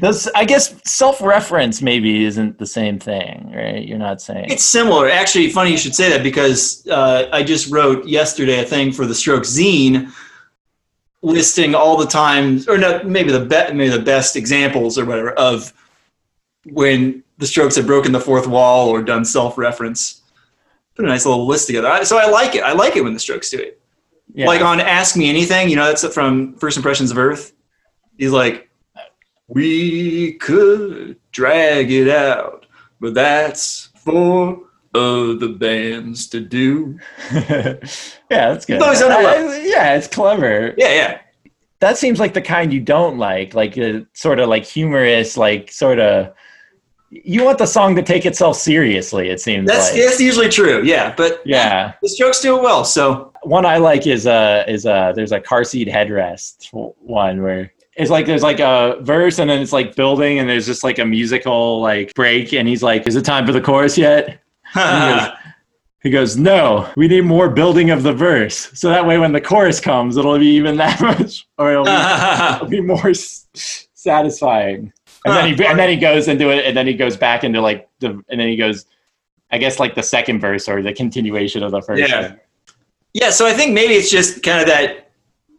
[0.00, 3.86] That's I guess self-reference maybe isn't the same thing, right?
[3.86, 5.10] You're not saying It's similar.
[5.10, 9.04] Actually, funny you should say that because uh, I just wrote yesterday a thing for
[9.04, 10.10] the Strokes zine
[11.20, 15.32] listing all the times, or no, maybe the be- maybe the best examples or whatever
[15.32, 15.74] of
[16.64, 20.22] when the Strokes have broken the fourth wall or done self-reference.
[20.94, 21.88] Put a nice little list together.
[21.88, 22.62] I, so I like it.
[22.62, 23.75] I like it when the Strokes do it.
[24.34, 24.46] Yeah.
[24.46, 27.52] Like on Ask Me Anything, you know, that's from First Impressions of Earth.
[28.18, 28.68] He's like,
[29.48, 32.66] we could drag it out,
[33.00, 34.60] but that's for
[34.94, 36.98] other bands to do.
[37.32, 37.78] yeah,
[38.30, 38.76] that's good.
[38.76, 39.12] It's always done.
[39.12, 40.74] I- yeah, it's clever.
[40.76, 41.20] Yeah, yeah.
[41.80, 45.36] That seems like the kind you don't like, like uh, a sort of like humorous,
[45.36, 46.32] like sort of.
[47.10, 49.30] You want the song to take itself seriously.
[49.30, 50.02] It seems That's like.
[50.02, 50.82] that's usually true.
[50.84, 51.92] Yeah, but Yeah.
[52.02, 52.84] the joke's do it well.
[52.84, 57.72] So one I like is uh is uh there's a car seat headrest one where
[57.96, 60.98] it's like there's like a verse and then it's like building and there's just like
[60.98, 64.40] a musical like break and he's like, Is it time for the chorus yet?
[64.74, 65.28] He, goes,
[66.02, 68.70] he goes, No, we need more building of the verse.
[68.74, 71.90] So that way when the chorus comes, it'll be even that much or it'll be,
[72.56, 73.46] it'll be more s-
[73.94, 74.92] satisfying.
[75.26, 77.60] And then he and then he goes into it and then he goes back into
[77.60, 78.86] like the and then he goes
[79.50, 82.20] I guess like the second verse or the continuation of the first Yeah.
[82.28, 82.38] verse.
[83.12, 83.30] yeah.
[83.30, 85.10] So I think maybe it's just kind of that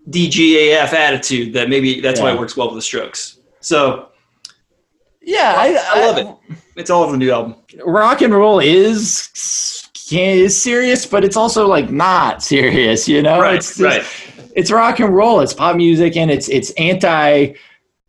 [0.09, 3.39] DGAF attitude that maybe that's why it works well with the Strokes.
[3.59, 4.09] So
[5.21, 6.57] Yeah, I, I love it.
[6.75, 7.55] It's all of the new album.
[7.85, 9.29] Rock and roll is
[10.11, 13.07] is serious, but it's also like not serious.
[13.09, 14.05] You know, Right, it's just- right.
[14.55, 15.39] It's rock and roll.
[15.41, 17.53] It's pop music, and it's it's anti.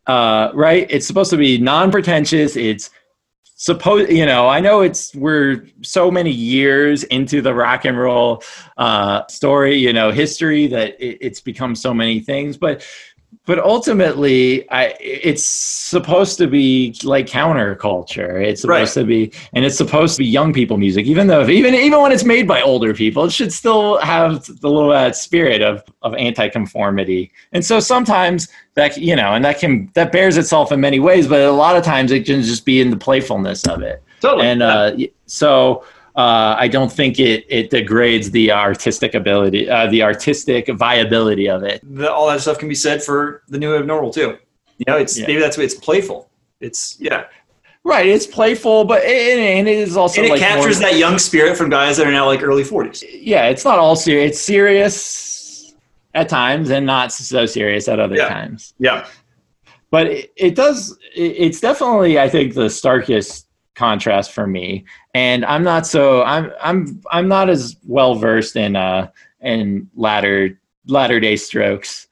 [0.08, 0.86] Uh, right.
[0.88, 2.56] It's supposed to be non-pretentious.
[2.56, 2.90] It's
[3.56, 4.10] supposed.
[4.10, 8.42] You know, I know it's we're so many years into the rock and roll
[8.78, 9.76] uh, story.
[9.76, 12.86] You know, history that it, it's become so many things, but
[13.44, 19.02] but ultimately I, it's supposed to be like counterculture it's supposed Right.
[19.02, 22.12] to be and it's supposed to be young people music even though even even when
[22.12, 26.14] it's made by older people it should still have the little uh, spirit of of
[26.14, 31.00] anti-conformity and so sometimes that you know and that can that bears itself in many
[31.00, 34.02] ways but a lot of times it can just be in the playfulness of it
[34.20, 34.46] Totally.
[34.48, 35.84] and uh, so
[36.18, 41.62] uh, I don't think it it degrades the artistic ability, uh, the artistic viability of
[41.62, 41.80] it.
[41.98, 44.36] The, all that stuff can be said for the new abnormal too.
[44.78, 45.26] You know, it's Yeah.
[45.28, 46.28] maybe that's what it's playful.
[46.60, 47.24] It's yeah,
[47.84, 50.98] Right, it's playful, but it, and it is also and it like captures more- that
[50.98, 53.02] young spirit from guys that are now like early forties.
[53.12, 54.32] Yeah, it's not all serious.
[54.32, 55.74] It's serious
[56.14, 58.28] at times and not so serious at other Yeah.
[58.28, 58.74] times.
[58.78, 59.06] Yeah,
[59.90, 63.46] but it, it does it, it's definitely i think the starkest
[63.78, 64.84] contrast for me.
[65.14, 69.08] And i'm not so i'm i'm i'm not as well versed in uh
[69.40, 72.08] in latter latter day strokes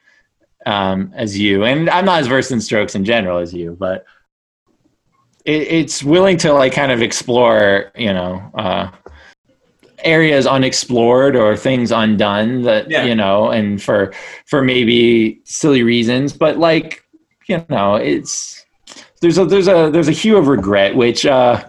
[0.67, 1.65] um as you.
[1.65, 4.05] And i'm not as versed in strokes in general as you but
[5.45, 8.89] it, it's willing to like kind of explore you know uh
[10.05, 13.05] areas unexplored or things undone that Yeah.
[13.05, 14.13] you know and for
[14.47, 16.33] for maybe silly reasons.
[16.33, 17.03] But like
[17.49, 18.66] you know it's
[19.27, 21.63] there's a there's a there's a hue of regret which uh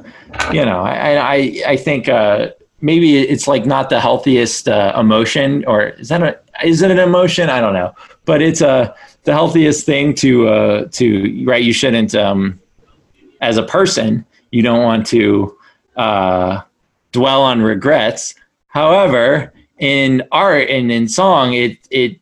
[0.51, 2.49] you know i i i think uh
[2.81, 6.99] maybe it's like not the healthiest uh, emotion or is that a is it an
[6.99, 7.49] emotion?
[7.49, 7.93] I don't know.
[8.25, 8.93] But it's uh
[9.23, 12.59] the healthiest thing to uh to right you shouldn't um
[13.41, 15.57] as a person you don't want to
[15.95, 16.61] uh
[17.11, 18.35] dwell on regrets.
[18.67, 22.19] However in art and in song it it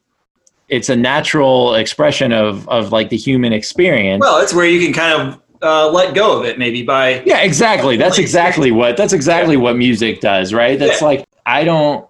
[0.69, 4.21] it's a natural expression of of like the human experience.
[4.21, 7.41] Well, it's where you can kind of uh, let go of it maybe by yeah
[7.41, 7.97] exactly.
[7.97, 10.77] That's exactly what that's exactly what music does right?
[10.77, 11.07] That's Yeah.
[11.07, 12.07] like i don't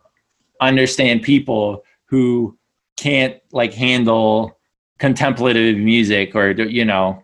[0.61, 2.57] understand people who
[2.97, 4.57] can't like handle
[4.99, 7.21] contemplative music or you know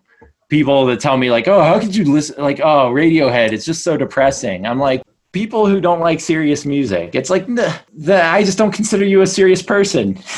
[0.49, 3.83] people that tell me like oh how could you listen like oh radiohead it's just
[3.83, 4.65] so depressing.
[4.65, 8.71] I'm like people who don't like serious music it's like "Nah, the, i just don't
[8.71, 10.19] consider you a serious person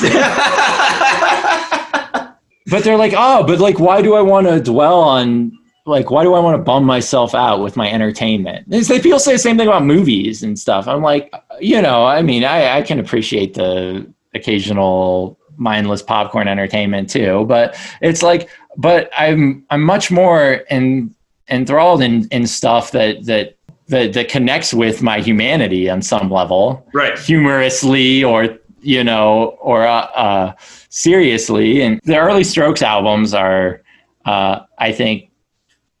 [2.66, 6.22] but they're like, oh, but like, why do I want to dwell on like, why
[6.22, 8.66] do I want to bum myself out with my entertainment?
[8.68, 10.88] Like people say the same thing about movies and stuff.
[10.88, 17.10] I'm like, you know, I mean, I, I can appreciate the occasional mindless popcorn entertainment
[17.10, 21.14] too, but it's like, but I'm I'm much more en,
[21.48, 23.56] enthralled in in stuff that that
[23.88, 26.86] that that connects with my humanity on some level.
[26.92, 27.18] Right.
[27.18, 30.52] humorously or you know or uh, uh,
[30.88, 31.82] seriously.
[31.82, 33.82] And the early strokes albums are
[34.24, 35.30] uh, i think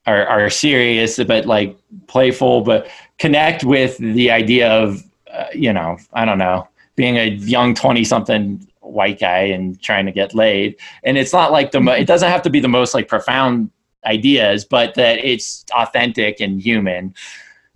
[0.06, 1.76] are, are serious but like
[2.08, 7.30] playful but connect with the idea of uh, you know i don't know being a
[7.30, 10.76] young 20 something white guy and trying to get laid.
[11.02, 13.70] And it's not like the mo- it doesn't have to be the most like profound
[14.06, 17.14] ideas but that it's authentic and human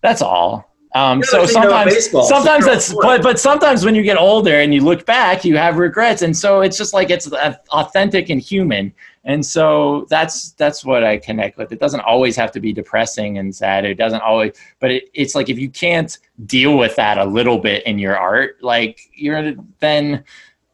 [0.00, 0.68] that's all.
[0.94, 2.22] Um, so I think about sometimes baseball.
[2.22, 5.76] sometimes that's but but sometimes when you get older and you look back you have
[5.76, 6.22] regrets.
[6.22, 7.30] And so it's just like it's
[7.70, 8.94] authentic and human.
[9.24, 11.72] And so that's that's what i connect with.
[11.72, 13.84] It doesn't always have to be depressing and sad.
[13.84, 17.58] It doesn't always but it, it's like if you can't deal with that a little
[17.58, 20.24] bit in your art like you're then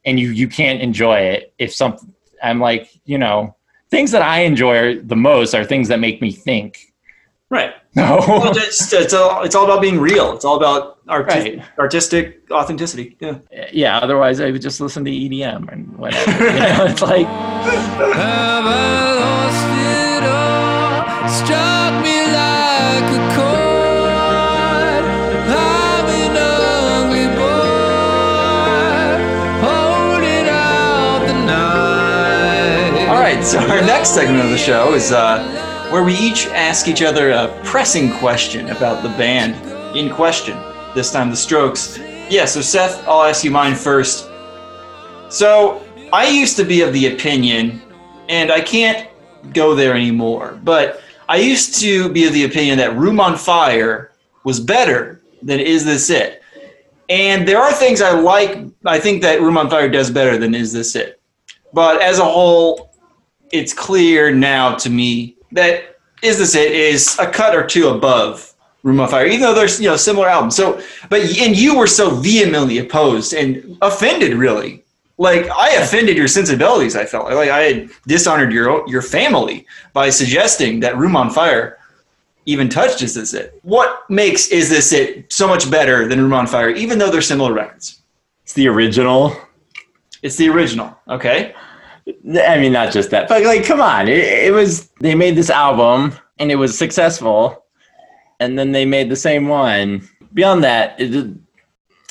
[0.05, 1.53] and you you can't enjoy it.
[1.59, 3.55] If something i'm like you know
[3.91, 6.93] things that i enjoy the most are things that make me think
[7.50, 7.74] Right.
[7.94, 10.33] no Well, it's, it's, all, it's all about being real.
[10.35, 11.62] It's all about arti- Right.
[11.78, 13.16] artistic authenticity.
[13.20, 13.38] Yeah.
[13.72, 18.64] yeah otherwise i would just listen to edm and whatever you know, it's like Have
[18.66, 21.28] I lost it all?
[21.28, 25.04] Struck me like a chord.
[25.46, 29.14] I'm an ugly boy,
[29.66, 33.09] holding out the night.
[33.09, 33.44] All right.
[33.44, 35.42] So our next segment of the show is uh,
[35.94, 39.54] where we each ask each other a pressing question about the band
[39.96, 40.59] in question.
[40.92, 41.98] This time, the Strokes.
[42.28, 42.46] Yeah.
[42.46, 44.28] So Seth, I'll ask you mine first.
[45.28, 47.80] So I used to be of the opinion,
[48.28, 49.09] and I can't
[49.52, 54.11] go there anymore, but I used to be of the opinion that Room on Fire
[54.42, 56.42] was better than Is This It?
[57.09, 60.57] And there are things I like, I think that Room on Fire does better than
[60.57, 61.20] Is This It?
[61.72, 62.90] But as a whole,
[63.52, 68.53] it's clear now to me that Is This It is a cut or two above
[68.83, 70.55] Room on Fire, even though there's you know similar albums.
[70.55, 74.85] So, but and you were so vehemently opposed and offended, really.
[75.17, 76.97] Like I offended your sensibilities.
[76.97, 81.79] I felt like I had dishonored your your family by suggesting that Room on Fire
[82.47, 83.59] even touched Is This It.
[83.62, 87.23] What makes Is This It so much better than Room on Fire, even though they're
[87.23, 88.01] similar records?
[88.43, 89.35] it's the original
[90.23, 90.95] It's the original.
[91.09, 91.55] Okay.
[92.09, 94.09] I mean, not just that, but like, come on.
[94.09, 97.64] It, it was, they made this album and it was successful.
[98.40, 100.07] And then they made the same one.
[100.35, 101.11] Beyond that, it,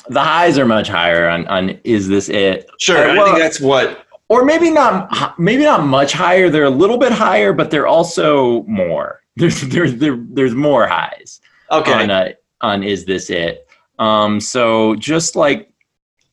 [0.08, 2.68] the highs are much higher on, on Is This It?
[2.78, 2.96] Sure.
[3.08, 4.06] Uh, I think that's what.
[4.28, 6.50] or maybe not, maybe not much higher.
[6.50, 9.20] They're a little bit higher, but they're also more.
[9.36, 11.40] There's, there's, there, there's more highs
[11.72, 11.92] Okay.
[11.92, 12.28] on, uh,
[12.60, 13.66] on Is This It?
[13.98, 15.72] Um, so just like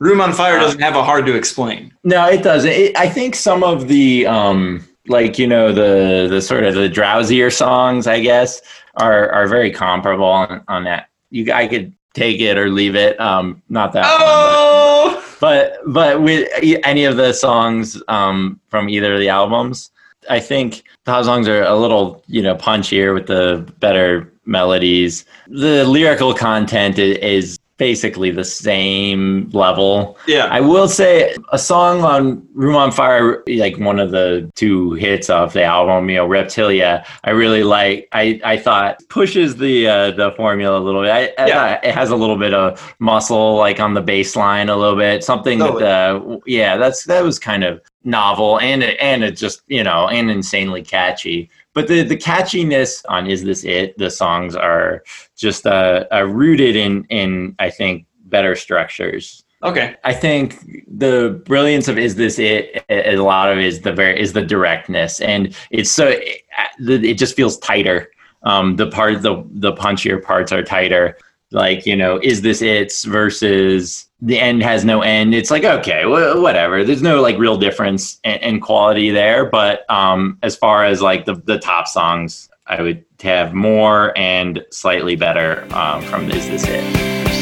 [0.01, 1.93] Room on Fire doesn't have a hard to explain.
[2.03, 2.71] no, it doesn't.
[2.71, 6.89] It, I think some of the um, like you know the the sort of the
[6.89, 8.61] drowsier songs, I guess,
[8.95, 11.09] are are very comparable on, on that.
[11.29, 13.19] You, I could take it or leave it.
[13.21, 14.01] Um, not that.
[14.01, 16.49] one, but- Oh, but but with
[16.83, 19.91] any of the songs um, from either of the albums,
[20.29, 25.25] I think the songs are a little you know punchier with the better melodies.
[25.47, 30.15] The lyrical content is basically the same level.
[30.28, 30.46] yeah.
[30.52, 35.32] I will say a song on Room on Fire, like one of the two hits
[35.32, 37.04] off the album, you know, Reptilia.
[37.24, 38.08] I really like.
[38.12, 41.10] I I thought pushes the uh, the formula a little bit.
[41.10, 41.80] I, I Yeah.
[41.84, 45.24] it has a little bit of muscle, like on the bass line, a little bit.
[45.24, 45.82] Something Totally.
[45.82, 49.84] that, uh, yeah, that's that was kind of novel and it, and it just you
[49.84, 51.50] know and insanely catchy.
[51.73, 53.97] But the the catchiness on Is This It?
[53.97, 55.03] The songs are
[55.38, 59.43] just uh, uh rooted in in I think better structures.
[59.63, 59.95] Okay.
[60.03, 62.84] I think the brilliance of is this it?
[62.89, 66.41] A a lot of it is the very is the directness, and it's so it,
[66.79, 68.12] it just feels tighter.
[68.43, 71.17] Um, the part the the punchier parts are tighter.
[71.51, 75.34] Like you know, is this it's versus the end has no end.
[75.34, 76.84] It's like okay, wh- whatever.
[76.84, 79.45] There's no like real difference in, in quality there.
[79.45, 84.63] But um, as far as like the the top songs, I would have more and
[84.71, 86.84] slightly better um, from is this it.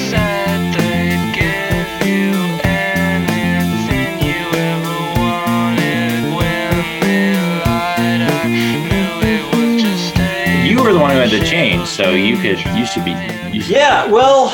[0.09, 6.35] Said they'd give you anything you ever wanted.
[6.35, 11.29] When they lied, I knew it was just a You were the one who had
[11.31, 13.11] to change, so you could you should be
[13.51, 14.49] you should, Yeah, well,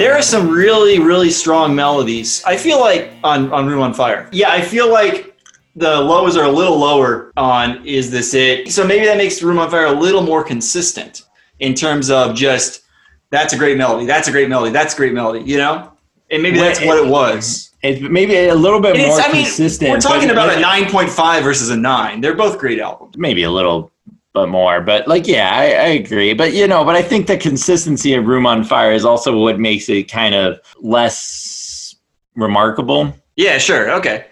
[0.00, 2.42] there are some really, really strong melodies.
[2.46, 4.30] I feel like on, on Room on Fire.
[4.32, 5.38] Yeah, I feel like
[5.76, 8.72] the lows are a little lower on Is This It?
[8.72, 11.26] So maybe that makes Room on Fire a little more consistent
[11.58, 12.82] in terms of just
[13.28, 15.92] that's a great melody, that's a great melody, that's a great melody, you know?
[16.30, 17.70] And maybe that's what it was.
[17.82, 19.90] It's maybe a little bit more I mean, consistent.
[19.90, 22.22] we're talking about a 9.5 versus a 9.
[22.22, 23.18] They're both great albums.
[23.18, 23.90] maybe a little
[24.32, 24.80] but more.
[24.80, 26.34] But like, yeah, I, I agree.
[26.34, 29.58] But you know, but I think the consistency of Room on Fire is also what
[29.58, 31.96] makes it kind of less
[32.36, 33.14] remarkable.
[33.36, 33.90] Yeah, sure.
[33.92, 34.26] Okay.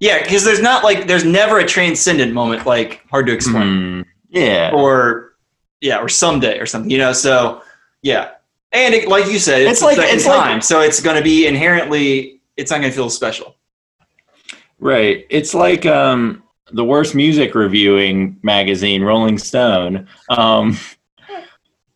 [0.00, 3.62] Yeah, because there's not like, there's never a transcendent moment like Hard to Explain.
[3.62, 4.02] Hmm.
[4.30, 4.70] Yeah.
[4.74, 5.34] or
[5.80, 7.12] yeah, or someday or something, you know.
[7.12, 7.62] So
[8.02, 8.30] yeah,
[8.72, 11.22] and it, like you said, it's, It's like- it's like- time, so it's going to
[11.22, 13.56] be inherently, it's not going to feel special.
[14.80, 15.26] Right.
[15.30, 20.06] It's like um, the worst music reviewing magazine, Rolling Stone.
[20.30, 20.76] Um,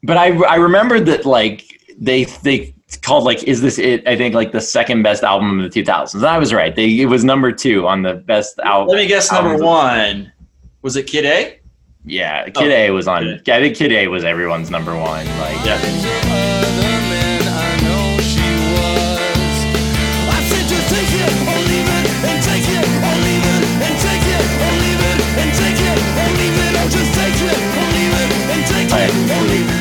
[0.02, 1.64] but I I remember that like
[1.98, 4.07] they they called like is this it?
[4.07, 6.14] I think like the second best album of the 2000s.
[6.14, 6.74] And I was right.
[6.74, 8.88] They it was number two on the best album.
[8.88, 10.33] Let me guess, number one
[10.83, 11.61] was it Kid A?
[12.04, 13.26] Yeah, Kid Oh, A was on.
[13.40, 13.57] okay.
[13.57, 15.26] I think Kid A was everyone's number one.
[15.38, 16.58] Like Yeah.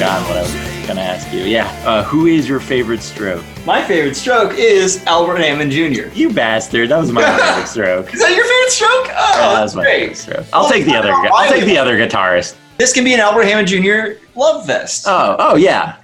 [0.07, 1.41] Forgot what I was gonna ask you.
[1.41, 1.67] Yeah.
[1.85, 3.43] Uh, who is your favorite stroke?
[3.65, 6.07] My favorite stroke is Albert Hammond Jr.
[6.13, 6.89] You bastard!
[6.89, 8.13] That was my favorite stroke.
[8.13, 8.91] Is that your favorite stroke?
[8.91, 9.99] Oh, Yeah, that that's was my great.
[9.99, 10.45] favorite stroke.
[10.53, 11.09] I'll take the other.
[11.11, 12.55] gu- I'll take the other guitarist.
[12.77, 14.19] This can be an Albert Hammond Jr.
[14.39, 15.03] love vest.
[15.07, 15.97] Oh, oh yeah.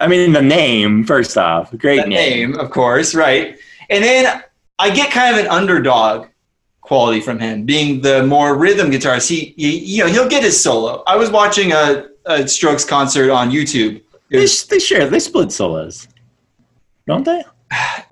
[0.00, 2.52] I mean the name first off, great that name.
[2.52, 3.58] name, of course, right?
[3.90, 4.42] And then
[4.78, 6.28] I get kind of an underdog
[6.80, 9.28] quality from him, being the more rhythm guitarist.
[9.28, 11.02] He, he you know, he'll get his solo.
[11.06, 14.02] I was watching a, a Strokes concert on YouTube.
[14.30, 15.08] It They, they share.
[15.08, 16.08] They split solos,
[17.06, 17.42] don't they?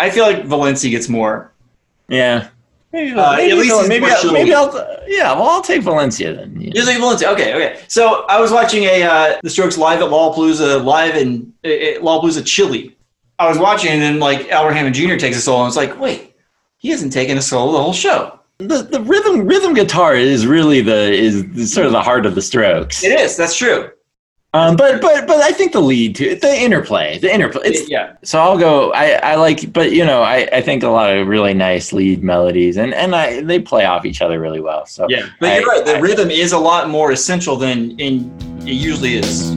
[0.01, 1.53] I feel like Valensi gets more.
[2.09, 2.49] Yeah.
[2.93, 4.73] Maybe, Uh, maybe, at least he's maybe, I'll, maybe I'll.
[5.09, 5.33] Yeah.
[5.33, 6.61] Well, I'll take Valensi then.
[6.61, 6.71] Yeah.
[6.75, 7.33] You're like Valensi.
[7.33, 7.81] Okay, okay.
[7.89, 11.73] So I was watching a uh, the Strokes live at Lollapalooza, live in uh, uh,
[12.01, 12.97] Lollapalooza, Chile.
[13.41, 15.17] I was watching, and then like Albert Hammond Jr.
[15.17, 16.37] takes a solo, and it's like, wait,
[16.77, 18.39] he hasn't taken a solo the whole show.
[18.59, 22.43] the, the rhythm rhythm guitar is really the is sort of the heart of the
[22.43, 23.03] Strokes.
[23.03, 23.37] It is.
[23.37, 23.91] That's true.
[24.55, 27.63] Um, but but but I think the lead too, the interplay, the interplay.
[27.71, 28.13] It's, yeah.
[28.23, 28.93] so I'll go.
[28.93, 32.23] I, I like, but you know, I, I think a lot of really nice lead
[32.23, 34.87] melodies, and and I they play off each other really well.
[34.87, 35.85] So Yeah, but I- you're right.
[35.85, 38.31] The I- rhythm is a lot more essential than in
[38.61, 39.57] it usually is.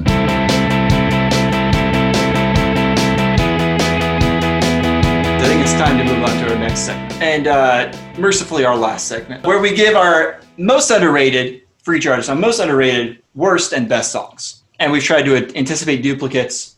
[4.20, 8.76] I think it's time to move on to our next segment, and uh, mercifully our
[8.76, 13.88] last segment, where we give our most underrated free artist, our most underrated, worst, and
[13.88, 16.76] best songs, and we've tried to anticipate duplicates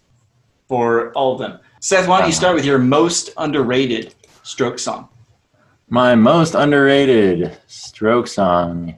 [0.67, 1.59] for all of them.
[1.81, 2.39] Seth, why don't you uh-huh.
[2.39, 5.09] start with your most underrated stroke song?
[5.89, 8.97] My most underrated stroke song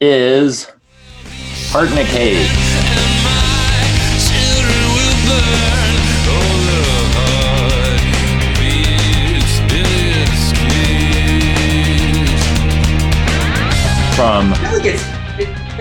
[0.00, 0.70] is
[1.70, 2.76] Heart in a Cage.
[14.16, 14.54] from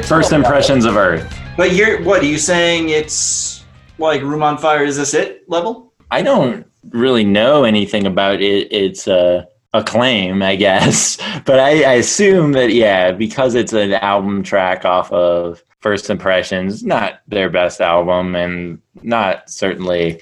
[0.04, 1.35] First Impressions of Earth.
[1.58, 2.90] But you're what are you saying?
[2.90, 3.64] It's
[3.98, 4.84] like Room on Fire.
[4.84, 5.94] Is this it level?
[6.12, 8.72] I don't really know anything about it.
[8.72, 14.44] It's uh, acclaim, I guess, but I, I assume that yeah, because it's an album
[14.44, 20.22] track off of First Impressions, not their best album, and not certainly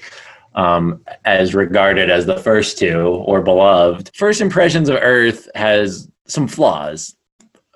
[0.54, 4.10] um, as regarded as the first two or beloved.
[4.14, 7.16] First Impressions of Earth has some flaws,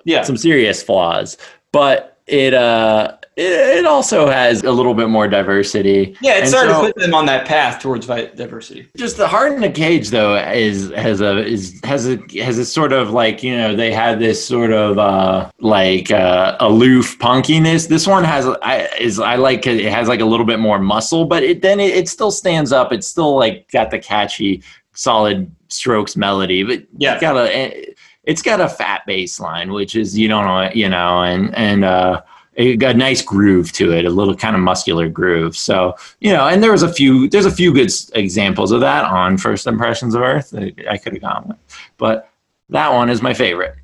[0.04, 0.22] Yeah.
[0.22, 1.36] some serious flaws,
[1.72, 6.16] but it uh it, it also has a little bit more diversity.
[6.20, 8.88] Yeah, it And started so- to put them on that path towards diversity.
[8.96, 12.64] just the heart in the cage though is has a is has a has a
[12.64, 17.88] sort of like you know they had this sort of uh like uh aloof punkiness
[17.88, 20.78] this one has i is i like it it has like a little bit more
[20.78, 24.62] muscle but it then it, it still stands up it's still like got the catchy
[24.94, 27.12] solid strokes melody but Yeah.
[27.14, 30.88] it's got a it's got a fat bass line which is you don't know you
[30.88, 32.20] know and and uh
[32.58, 35.56] it got a nice groove to it, a little kind of muscular groove.
[35.56, 39.04] So you know, and there was a few, there's a few good examples of that
[39.04, 41.56] on First Impressions of Earth I could have gone with,
[41.96, 42.30] but
[42.68, 43.76] that one is my favorite.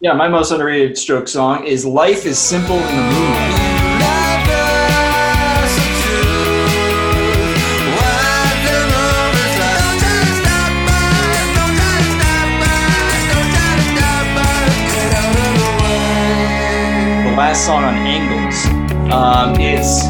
[0.00, 3.57] Yeah, my most underrated stroke song is Life is Simple in the Moonlight.
[17.48, 18.66] Last song on Angles.
[19.10, 20.02] Um, it's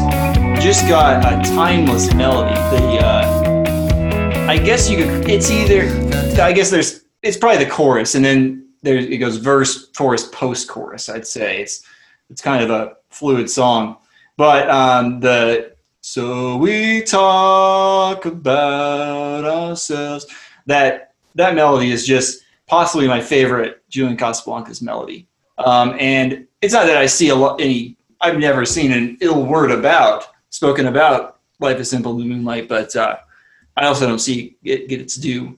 [0.61, 2.53] just got a timeless melody.
[2.53, 5.29] The uh, I guess you could.
[5.29, 5.83] It's either.
[6.41, 7.05] I guess there's.
[7.23, 11.07] It's probably the chorus, and then there it goes verse, chorus, post chorus.
[11.07, 11.85] I'd say it's
[12.29, 13.95] it's kind of a fluid song,
[14.35, 20.25] but um, the so we talk about ourselves.
[20.65, 25.29] That that melody is just possibly my favorite Julian Casablancas melody.
[25.57, 27.97] Um, and it's not that I see a lot any.
[28.21, 32.67] I've never seen an ill word about spoken about Life is Simple in the Moonlight,
[32.67, 33.17] but uh,
[33.77, 35.57] I also don't see it get its due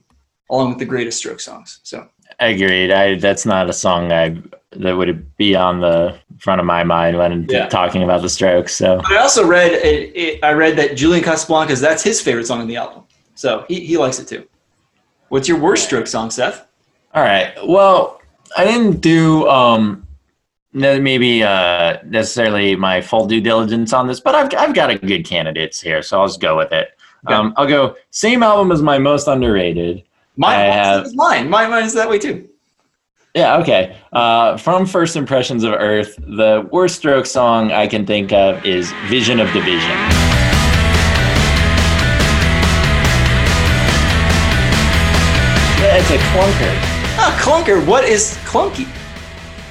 [0.50, 1.80] along with the greatest stroke songs.
[1.82, 2.08] So
[2.40, 2.90] Agreed.
[2.90, 4.40] I that's not a song I
[4.72, 7.68] that would be on the front of my mind when Yeah.
[7.68, 8.74] talking about the Strokes.
[8.74, 12.60] So I also read it, it, I read that Julian Casablancas that's his favorite song
[12.60, 13.04] on the album.
[13.34, 14.46] So he, he likes it too.
[15.28, 16.66] What's your worst stroke song, Seth?
[17.14, 17.54] All right.
[17.66, 18.20] Well,
[18.56, 20.01] I didn't do um
[20.72, 25.24] maybe uh necessarily my full due diligence on this, but I've I've got a good
[25.24, 26.96] candidates here, so I'll just go with it.
[27.26, 27.34] Okay.
[27.34, 30.02] Um, I'll go same album as my most underrated.
[30.36, 31.50] Mine, have- mine.
[31.50, 32.48] Mine, mine is that way too.
[33.34, 33.96] Yeah, okay.
[34.12, 38.92] Uh, from First Impressions of Earth, the worst stroke song I can think of is
[39.08, 39.96] Vision of Division.
[45.84, 46.72] It's a clunker.
[47.18, 47.86] A clunker.
[47.86, 48.86] What is clunky?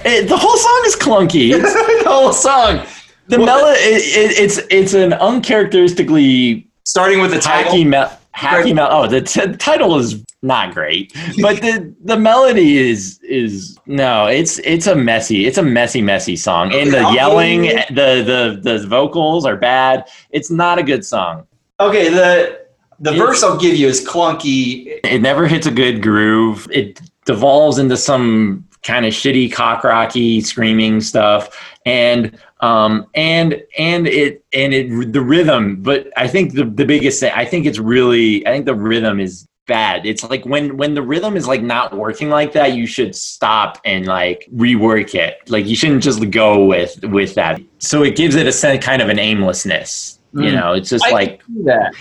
[0.05, 1.51] It- the whole song is clunky.
[1.55, 1.73] It's,
[2.03, 2.85] the whole song.
[3.27, 7.71] the Well, melody, it, it, it's it's an uncharacteristically Starting with the title.
[7.73, 8.17] hacky mel.
[8.35, 8.75] Hacky Right.
[8.75, 8.87] mel.
[8.91, 14.25] Oh, the t- title is not great, but the the melody is is no.
[14.25, 15.45] It's it's a messy.
[15.45, 20.09] It's a messy, messy song, and the yelling, the the the vocals are bad.
[20.31, 21.45] It's not a good song.
[21.79, 22.59] Okay, the
[22.99, 24.99] the It's- verse I'll give you is clunky.
[25.03, 26.67] It never hits a good groove.
[26.71, 34.07] It devolves into some kind of shitty cock rocky screaming stuff, and um and and
[34.07, 35.81] it and it the rhythm.
[35.81, 39.19] But I think the the biggest thing I think it's really I think the rhythm
[39.19, 40.05] is bad.
[40.05, 43.79] It's like when when the rhythm is like not working like that, you should stop
[43.85, 45.37] and like rework it.
[45.49, 47.61] Like you shouldn't just go with with that.
[47.79, 50.19] So it gives it a kind of an aimlessness.
[50.33, 50.53] You Mm.
[50.53, 51.41] know, it's just I like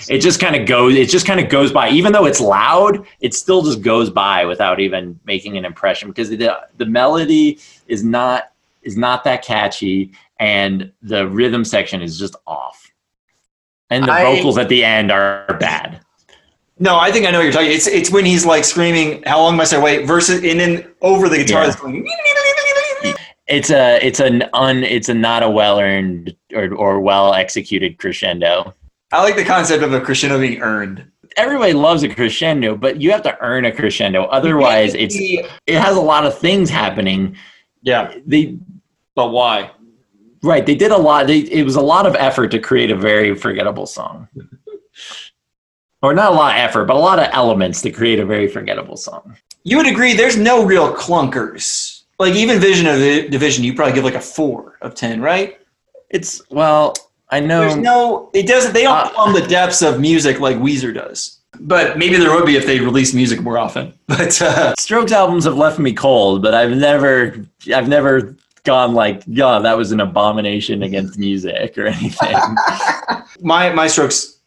[0.08, 3.04] it just kind of goes it just kind of goes by even though it's loud
[3.20, 7.58] it still just goes by without even making an impression because the the melody
[7.88, 8.52] is not
[8.82, 12.92] is not that catchy and the rhythm section is just off
[13.90, 16.00] and the I- vocals at the end are bad
[16.78, 17.72] No, I think I know what you're talking.
[17.72, 21.28] It's it's when he's like screaming, "How long must I wait?" Versus, and then over
[21.28, 21.74] the guitar, Yeah.
[21.78, 22.06] going.
[23.51, 27.98] It's a it's an un it's a not a well earned or, or well executed
[27.98, 28.74] crescendo
[29.12, 31.05] I like the concept of a crescendo being earned.
[31.36, 35.96] everybody loves a crescendo but you have to earn a crescendo otherwise it's it has
[35.96, 37.36] a lot of things happening
[37.82, 38.59] yeah, they
[39.14, 39.70] but why?
[40.42, 40.64] Right.
[40.64, 41.26] They did a lot.
[41.26, 44.28] They, it was a lot of effort to create a very forgettable song.
[46.03, 48.48] or not a lot of effort, but a lot of elements to create a very
[48.48, 49.36] forgettable song.
[49.64, 50.14] You would agree.
[50.14, 51.89] There's no real clunkers.
[52.20, 55.58] Like even Vision of the Division, you probably give like a four of ten, right?
[56.10, 56.94] It's, well,
[57.30, 57.60] I know.
[57.62, 58.30] There's no.
[58.34, 58.74] It doesn't.
[58.74, 61.38] They don't Uh, plumb the depths of music like Weezer does.
[61.58, 63.94] But maybe there would be if they released music more often.
[64.06, 67.42] But uh, Strokes albums have left me cold, but I've never,
[67.74, 72.36] I've never gone like, yeah, that was an abomination against music or anything.
[73.40, 74.40] my my Strokes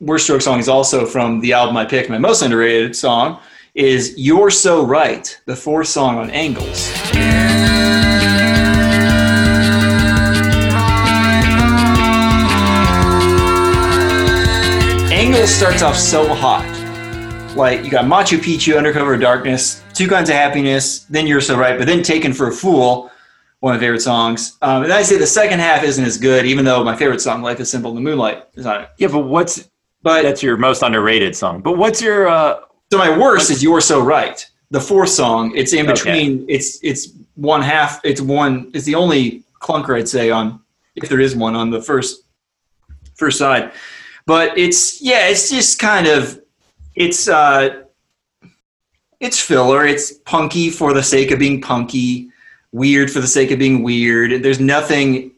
[0.00, 2.10] worst Stroke song is also from the album I picked.
[2.10, 3.40] My most underrated song
[3.74, 6.92] is "You're So Right," the fourth song on Angles.
[15.10, 16.64] Angles starts off so hot.
[17.56, 21.40] Like you got Machu Picchu, Under Cover of Darkness, Two Kinds of Happiness, then You're
[21.40, 23.10] So Right, but then Taken for a Fool,
[23.60, 24.56] one of my favorite songs.
[24.62, 27.42] Um, and I say the second half isn't as good, even though my favorite song,
[27.42, 28.90] Life is Simple in the Moonlight, is on it.
[28.98, 29.68] yeah, but what's
[30.02, 31.62] But that's your most underrated song?
[31.62, 32.28] But what's your?
[32.28, 32.60] uh
[32.90, 34.44] so my worst is You're So Right.
[34.70, 35.92] The fourth song, it's in Okay.
[35.94, 40.60] between, it's it's one half, it's one, it's the only clunker I'd say on,
[40.94, 42.24] if there is one, on the first
[43.14, 43.72] first side.
[44.26, 46.40] But it's yeah, it's just kind of
[46.94, 47.84] it's uh
[49.20, 49.86] it's filler.
[49.86, 52.30] It's punky for the sake of being punky,
[52.72, 54.42] weird for the sake of being weird.
[54.42, 55.32] There's nothing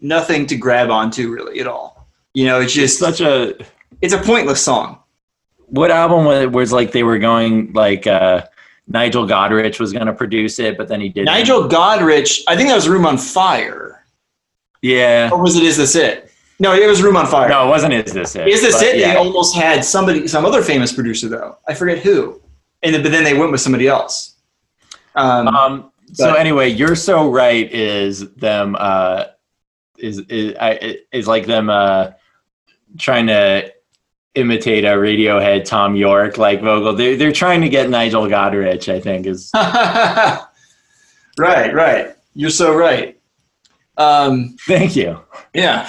[0.00, 2.08] nothing to grab onto really at all.
[2.32, 3.54] You know, it's just Such a
[4.00, 4.98] it's a pointless song.
[5.66, 8.44] What album was, was like they were going like uh
[8.88, 11.26] Nigel Godrich was going to produce it, but then he didn't.
[11.26, 14.04] Nigel Godrich, I think that was Room on Fire.
[14.80, 15.28] yeah.
[15.32, 16.30] Or was it Is This It?
[16.60, 17.48] No, it was Room on Fire.
[17.48, 17.94] No, it wasn't.
[17.94, 18.46] Is this it?
[18.46, 18.98] Is This It?
[18.98, 19.14] Yeah.
[19.14, 21.58] They almost had somebody, some other famous producer though.
[21.66, 22.40] I forget who.
[22.84, 24.36] And then, but then they went with somebody else.
[25.16, 27.70] Um, Um, so anyway, you're so right.
[27.72, 29.24] Is them uh,
[29.98, 32.12] is is I is like them uh,
[32.98, 33.72] trying to
[34.36, 36.94] imitate a Radiohead Thom Yorke like vocal.
[36.94, 38.92] They're they're trying to get Nigel Godrich.
[38.92, 40.44] I think is right,
[41.74, 42.14] right.
[42.34, 43.18] You're so right.
[43.96, 45.20] Um, thank you.
[45.54, 45.88] yeah.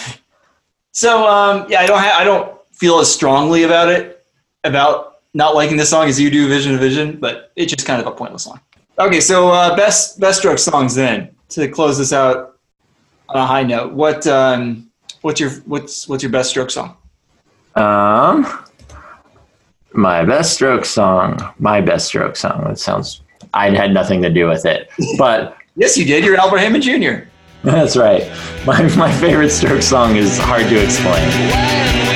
[0.91, 4.26] So um, yeah, I don't ha- I don't feel as strongly about it
[4.64, 8.02] about not liking this song as you do Vision of Vision, but it's just kind
[8.02, 8.60] of a pointless song.
[8.98, 12.58] Okay, so uh, best best stroke songs then to close this out
[13.30, 13.93] on a high note.
[13.93, 14.89] What um,
[15.22, 16.98] what's your what's what's your best stroke song?
[17.78, 18.46] Um,
[19.94, 21.40] my best stroke song.
[21.60, 22.64] My best stroke song.
[22.66, 23.22] That sounds.
[23.54, 26.26] I had nothing to do with it, but Yes, you did.
[26.26, 27.30] You're Albert Hammond Jr.
[27.64, 28.28] that's right.
[28.66, 32.07] My my favorite stroke song is hard to explain.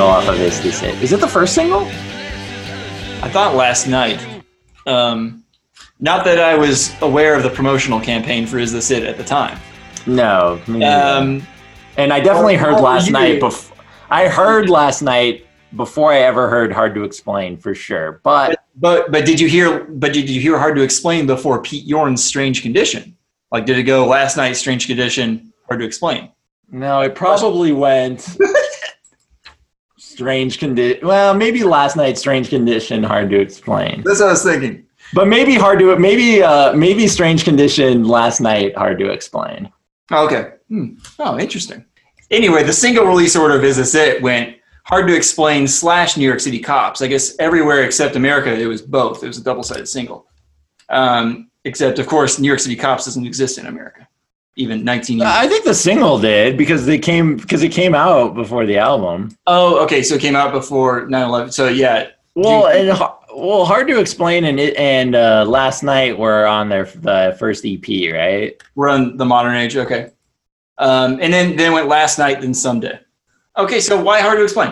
[0.00, 0.94] Single off of Is This It?
[1.02, 1.80] Is it the first single?
[3.22, 4.18] I thought last night.
[4.86, 5.44] Um,
[5.98, 9.24] not that I was aware of the promotional campaign for Is This It at the
[9.24, 9.58] time.
[10.06, 10.58] No.
[10.68, 11.46] Um,
[11.98, 13.34] and I definitely heard last were night.
[13.34, 13.40] you?
[13.40, 13.72] Bef-
[14.08, 15.46] I heard last night
[15.76, 18.20] before I ever heard Hard to Explain for sure.
[18.24, 19.84] But but but did you hear?
[19.84, 23.18] But did you hear Hard to Explain before Pete Yorn's Strange Condition?
[23.52, 24.54] Like, did it go last night?
[24.54, 25.52] Strange Condition.
[25.68, 26.30] Hard to Explain.
[26.70, 28.26] no, it probably went.
[30.20, 31.06] Strange condition.
[31.06, 32.18] Well, maybe last night.
[32.18, 33.02] Strange condition.
[33.02, 34.02] Hard to explain.
[34.04, 34.84] That's what I was thinking.
[35.14, 35.98] But maybe hard to.
[35.98, 38.04] Maybe uh, maybe strange condition.
[38.04, 38.76] Last night.
[38.76, 39.72] Hard to explain.
[40.12, 40.52] Okay.
[40.68, 40.96] Hmm.
[41.18, 41.86] Oh, interesting.
[42.30, 46.26] Anyway, the single release order of Is This It went Hard to Explain slash New
[46.26, 47.00] York City Cops.
[47.00, 49.24] I guess everywhere except America, it was both.
[49.24, 50.26] It was a double sided single.
[50.90, 54.06] Um, except, of course, New York City Cops doesn't exist in America,
[54.56, 55.28] even 19 years.
[55.28, 59.36] I think the single did because they came because it came out before the album.
[59.46, 60.02] oh, okay.
[60.02, 61.52] So it came out before 9 11.
[61.52, 62.08] So, yeah.
[62.34, 62.98] Well, Do- and
[63.34, 64.44] well, hard to explain.
[64.44, 68.60] And it and uh, last night were on their the first EP, right?
[68.74, 69.76] We're on the modern age.
[69.76, 70.10] Okay.
[70.78, 72.98] Um, and then, then went Last Night, then Someday.
[73.56, 73.80] Okay.
[73.80, 74.70] So, why Hard to Explain?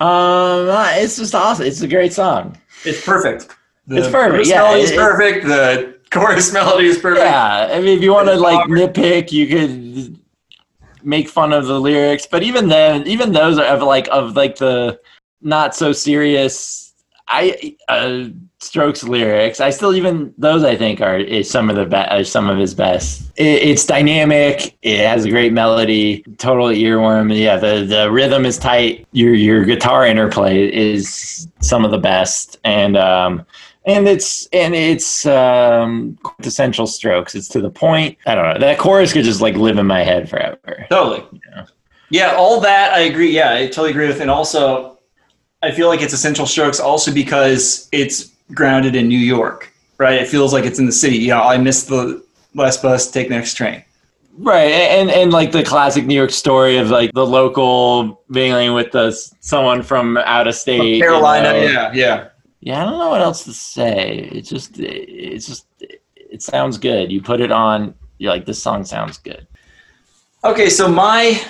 [0.00, 1.64] Um, uh, it's just awesome.
[1.64, 2.58] It's a great song.
[2.84, 3.54] It's perfect.
[3.86, 5.44] The It's perfect, yeah, it's perfect.
[5.46, 7.24] The chorus melody is perfect.
[7.24, 10.18] Yeah, I mean, if you want to like nitpick, you could
[11.02, 14.56] make fun of the lyrics, but even then, even those are of like of like
[14.56, 15.00] the
[15.40, 16.94] not so serious.
[17.28, 18.28] I uh,
[18.62, 19.58] Strokes lyrics.
[19.58, 22.30] I still even those I think are is some of the best.
[22.30, 23.22] Some of his best.
[23.36, 24.76] It, it's dynamic.
[24.82, 26.22] It has a great melody.
[26.38, 27.36] Total earworm.
[27.36, 29.08] Yeah, the the rhythm is tight.
[29.10, 33.44] Your your guitar interplay is some of the best, and um,
[33.86, 38.78] and it's and it's um quintessential strokes it's to the point i don't know that
[38.78, 41.24] chorus could just like live in my head forever Totally.
[41.50, 41.66] Yeah.
[42.10, 43.30] Yeah, all that I agree.
[43.30, 44.20] Yeah, I totally agree with.
[44.20, 44.98] And also,
[45.62, 50.20] I feel like it's essential strokes also because it's grounded in New York, right?
[50.20, 51.16] It feels like it's in the city.
[51.16, 52.22] Yeah, I missed the
[52.54, 53.82] last bus, take the next train.
[54.36, 58.92] Right, and and like the classic New York story of like the local mingling with
[58.92, 61.62] the someone from out of state, you Carolina, know.
[61.62, 62.28] yeah, yeah.
[62.64, 64.30] Yeah, I don't know what else to say.
[64.32, 65.66] It just, it's just,
[66.14, 67.10] it sounds good.
[67.10, 69.48] You put it on, you're like, this song sounds good.
[70.44, 71.40] Okay, so my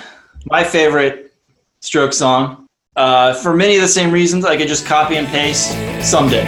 [0.45, 1.33] my favorite
[1.81, 5.69] stroke song, uh, for many of the same reasons, I could just copy and paste
[6.01, 6.43] someday.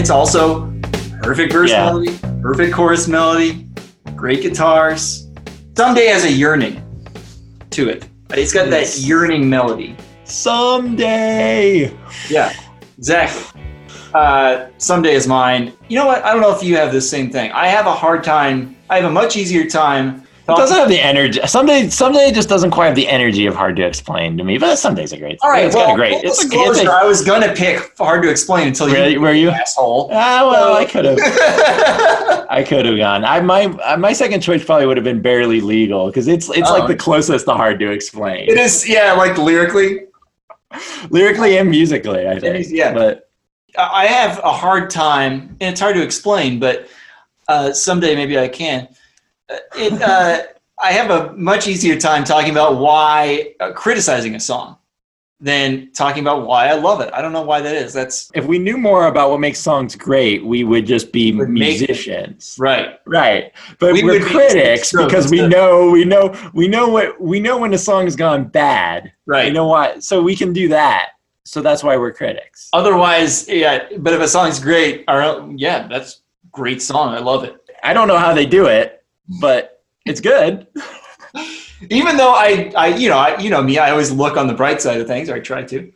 [0.00, 0.72] It's also
[1.22, 1.84] perfect verse Yeah.
[1.84, 3.66] melody, perfect chorus melody,
[4.16, 5.26] great guitars.
[5.76, 6.80] Someday has a yearning
[7.68, 8.06] to it.
[8.30, 9.94] It's got that yearning melody.
[10.24, 11.92] Someday.
[12.30, 12.50] Yeah,
[12.96, 13.60] exactly.
[14.14, 15.74] Uh, someday is mine.
[15.90, 16.24] You know what?
[16.24, 17.52] I don't know if you have the same thing.
[17.52, 18.76] I have a hard time.
[18.88, 20.22] I have a much easier time.
[20.52, 21.40] It doesn't have the energy.
[21.46, 24.58] Someday, someday it just doesn't quite have the energy of hard to explain to me.
[24.58, 25.38] But some days are great.
[25.42, 26.12] All right, it's well, great.
[26.12, 29.18] full It's, it's disclosure, a, I was gonna pick hard to explain until you Really?
[29.18, 29.50] Were you?
[29.50, 30.08] asshole.
[30.12, 31.18] ah, well, I could have.
[32.50, 33.24] I could have gone.
[33.24, 36.78] I my my second choice probably would have been barely legal because it's it's Oh.
[36.78, 40.06] like the closest to hard to explain it is, yeah, like lyrically.
[41.10, 42.26] lyrically and musically.
[42.28, 42.56] I think.
[42.56, 42.92] is, yeah.
[42.92, 43.30] but
[43.78, 46.88] I have a hard time, and it's hard to explain, but
[47.48, 48.88] uh, someday maybe I can.
[49.50, 50.42] Uh, It, uh,
[50.82, 54.76] I have a much easier time talking about why uh, criticizing a song
[55.42, 57.10] than talking about why I love it.
[57.14, 57.92] I don't know why that is.
[57.92, 61.48] That's if we knew more about what makes songs great, we would just be Would
[61.48, 62.56] musicians.
[62.58, 62.98] right.
[63.06, 67.58] Right, but We are critics because we know we know we know what we know
[67.58, 69.12] when a song has gone bad.
[69.26, 69.46] Right.
[69.46, 69.98] You know why?
[69.98, 71.10] So we can do that.
[71.44, 72.68] So that's why we're critics.
[72.72, 73.88] Otherwise, yeah.
[73.98, 76.20] But if a song's great, or yeah, that's
[76.52, 77.14] great song.
[77.14, 77.56] I love it.
[77.82, 78.99] I don't know how they do it,
[79.40, 80.66] but it's good.
[81.90, 84.52] Even though I, I, you know, I, you know me, I always look on the
[84.54, 85.90] bright side of things, or I try to.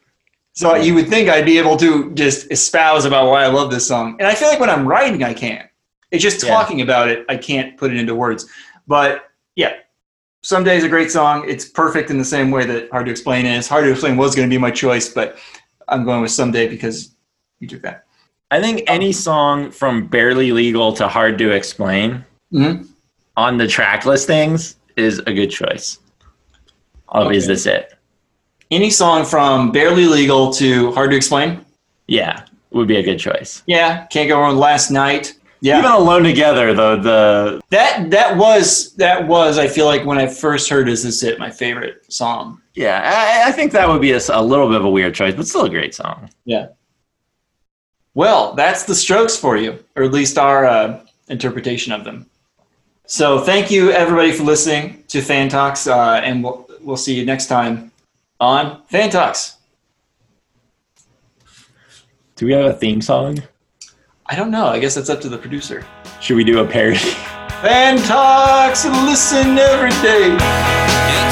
[0.52, 3.86] So you would think I'd be able to just espouse about why I love this
[3.86, 5.68] song, and I feel like when I'm writing, I can.
[6.10, 6.50] It's just Yeah.
[6.50, 8.46] talking about it, I can't put it into words.
[8.86, 9.74] But yeah,
[10.42, 11.44] someday is a great song.
[11.48, 13.66] It's perfect in the same way that Hard to Explain is.
[13.66, 15.38] Hard to Explain was going to be my choice, but
[15.88, 17.10] I'm going with Someday because
[17.58, 18.04] you took that.
[18.50, 22.86] I think any song from barely legal to hard to explain Mhm.
[23.36, 25.98] On the track listings is a good choice.
[27.08, 27.94] Oh, is this it?
[28.70, 31.64] Any song from Barely Legal to Hard to Explain?
[32.08, 33.62] Yeah, would be a good choice.
[33.66, 34.56] Yeah, can't go wrong.
[34.56, 35.34] Last night.
[35.60, 39.58] Yeah, Even alone together, though the that that was that was.
[39.58, 42.60] I feel like when I first heard "Is This It," my favorite song.
[42.74, 45.46] yeah, I, I think that would be a little bit of a weird choice, but
[45.46, 46.28] still a great song.
[46.44, 46.66] Yeah.
[48.12, 52.28] Well, that's the Strokes for you, or at least our uh, interpretation of them.
[53.06, 57.26] So, thank you everybody for listening to Fan Talks, uh, and we'll we'll see you
[57.26, 57.92] next time
[58.40, 59.58] on Fan Talks.
[62.36, 63.42] Do we have a theme song?
[64.26, 64.66] I don't know.
[64.66, 65.86] I guess that's up to the producer.
[66.20, 66.96] Should we do a parody?
[67.60, 71.23] Fan Talks, listen every day.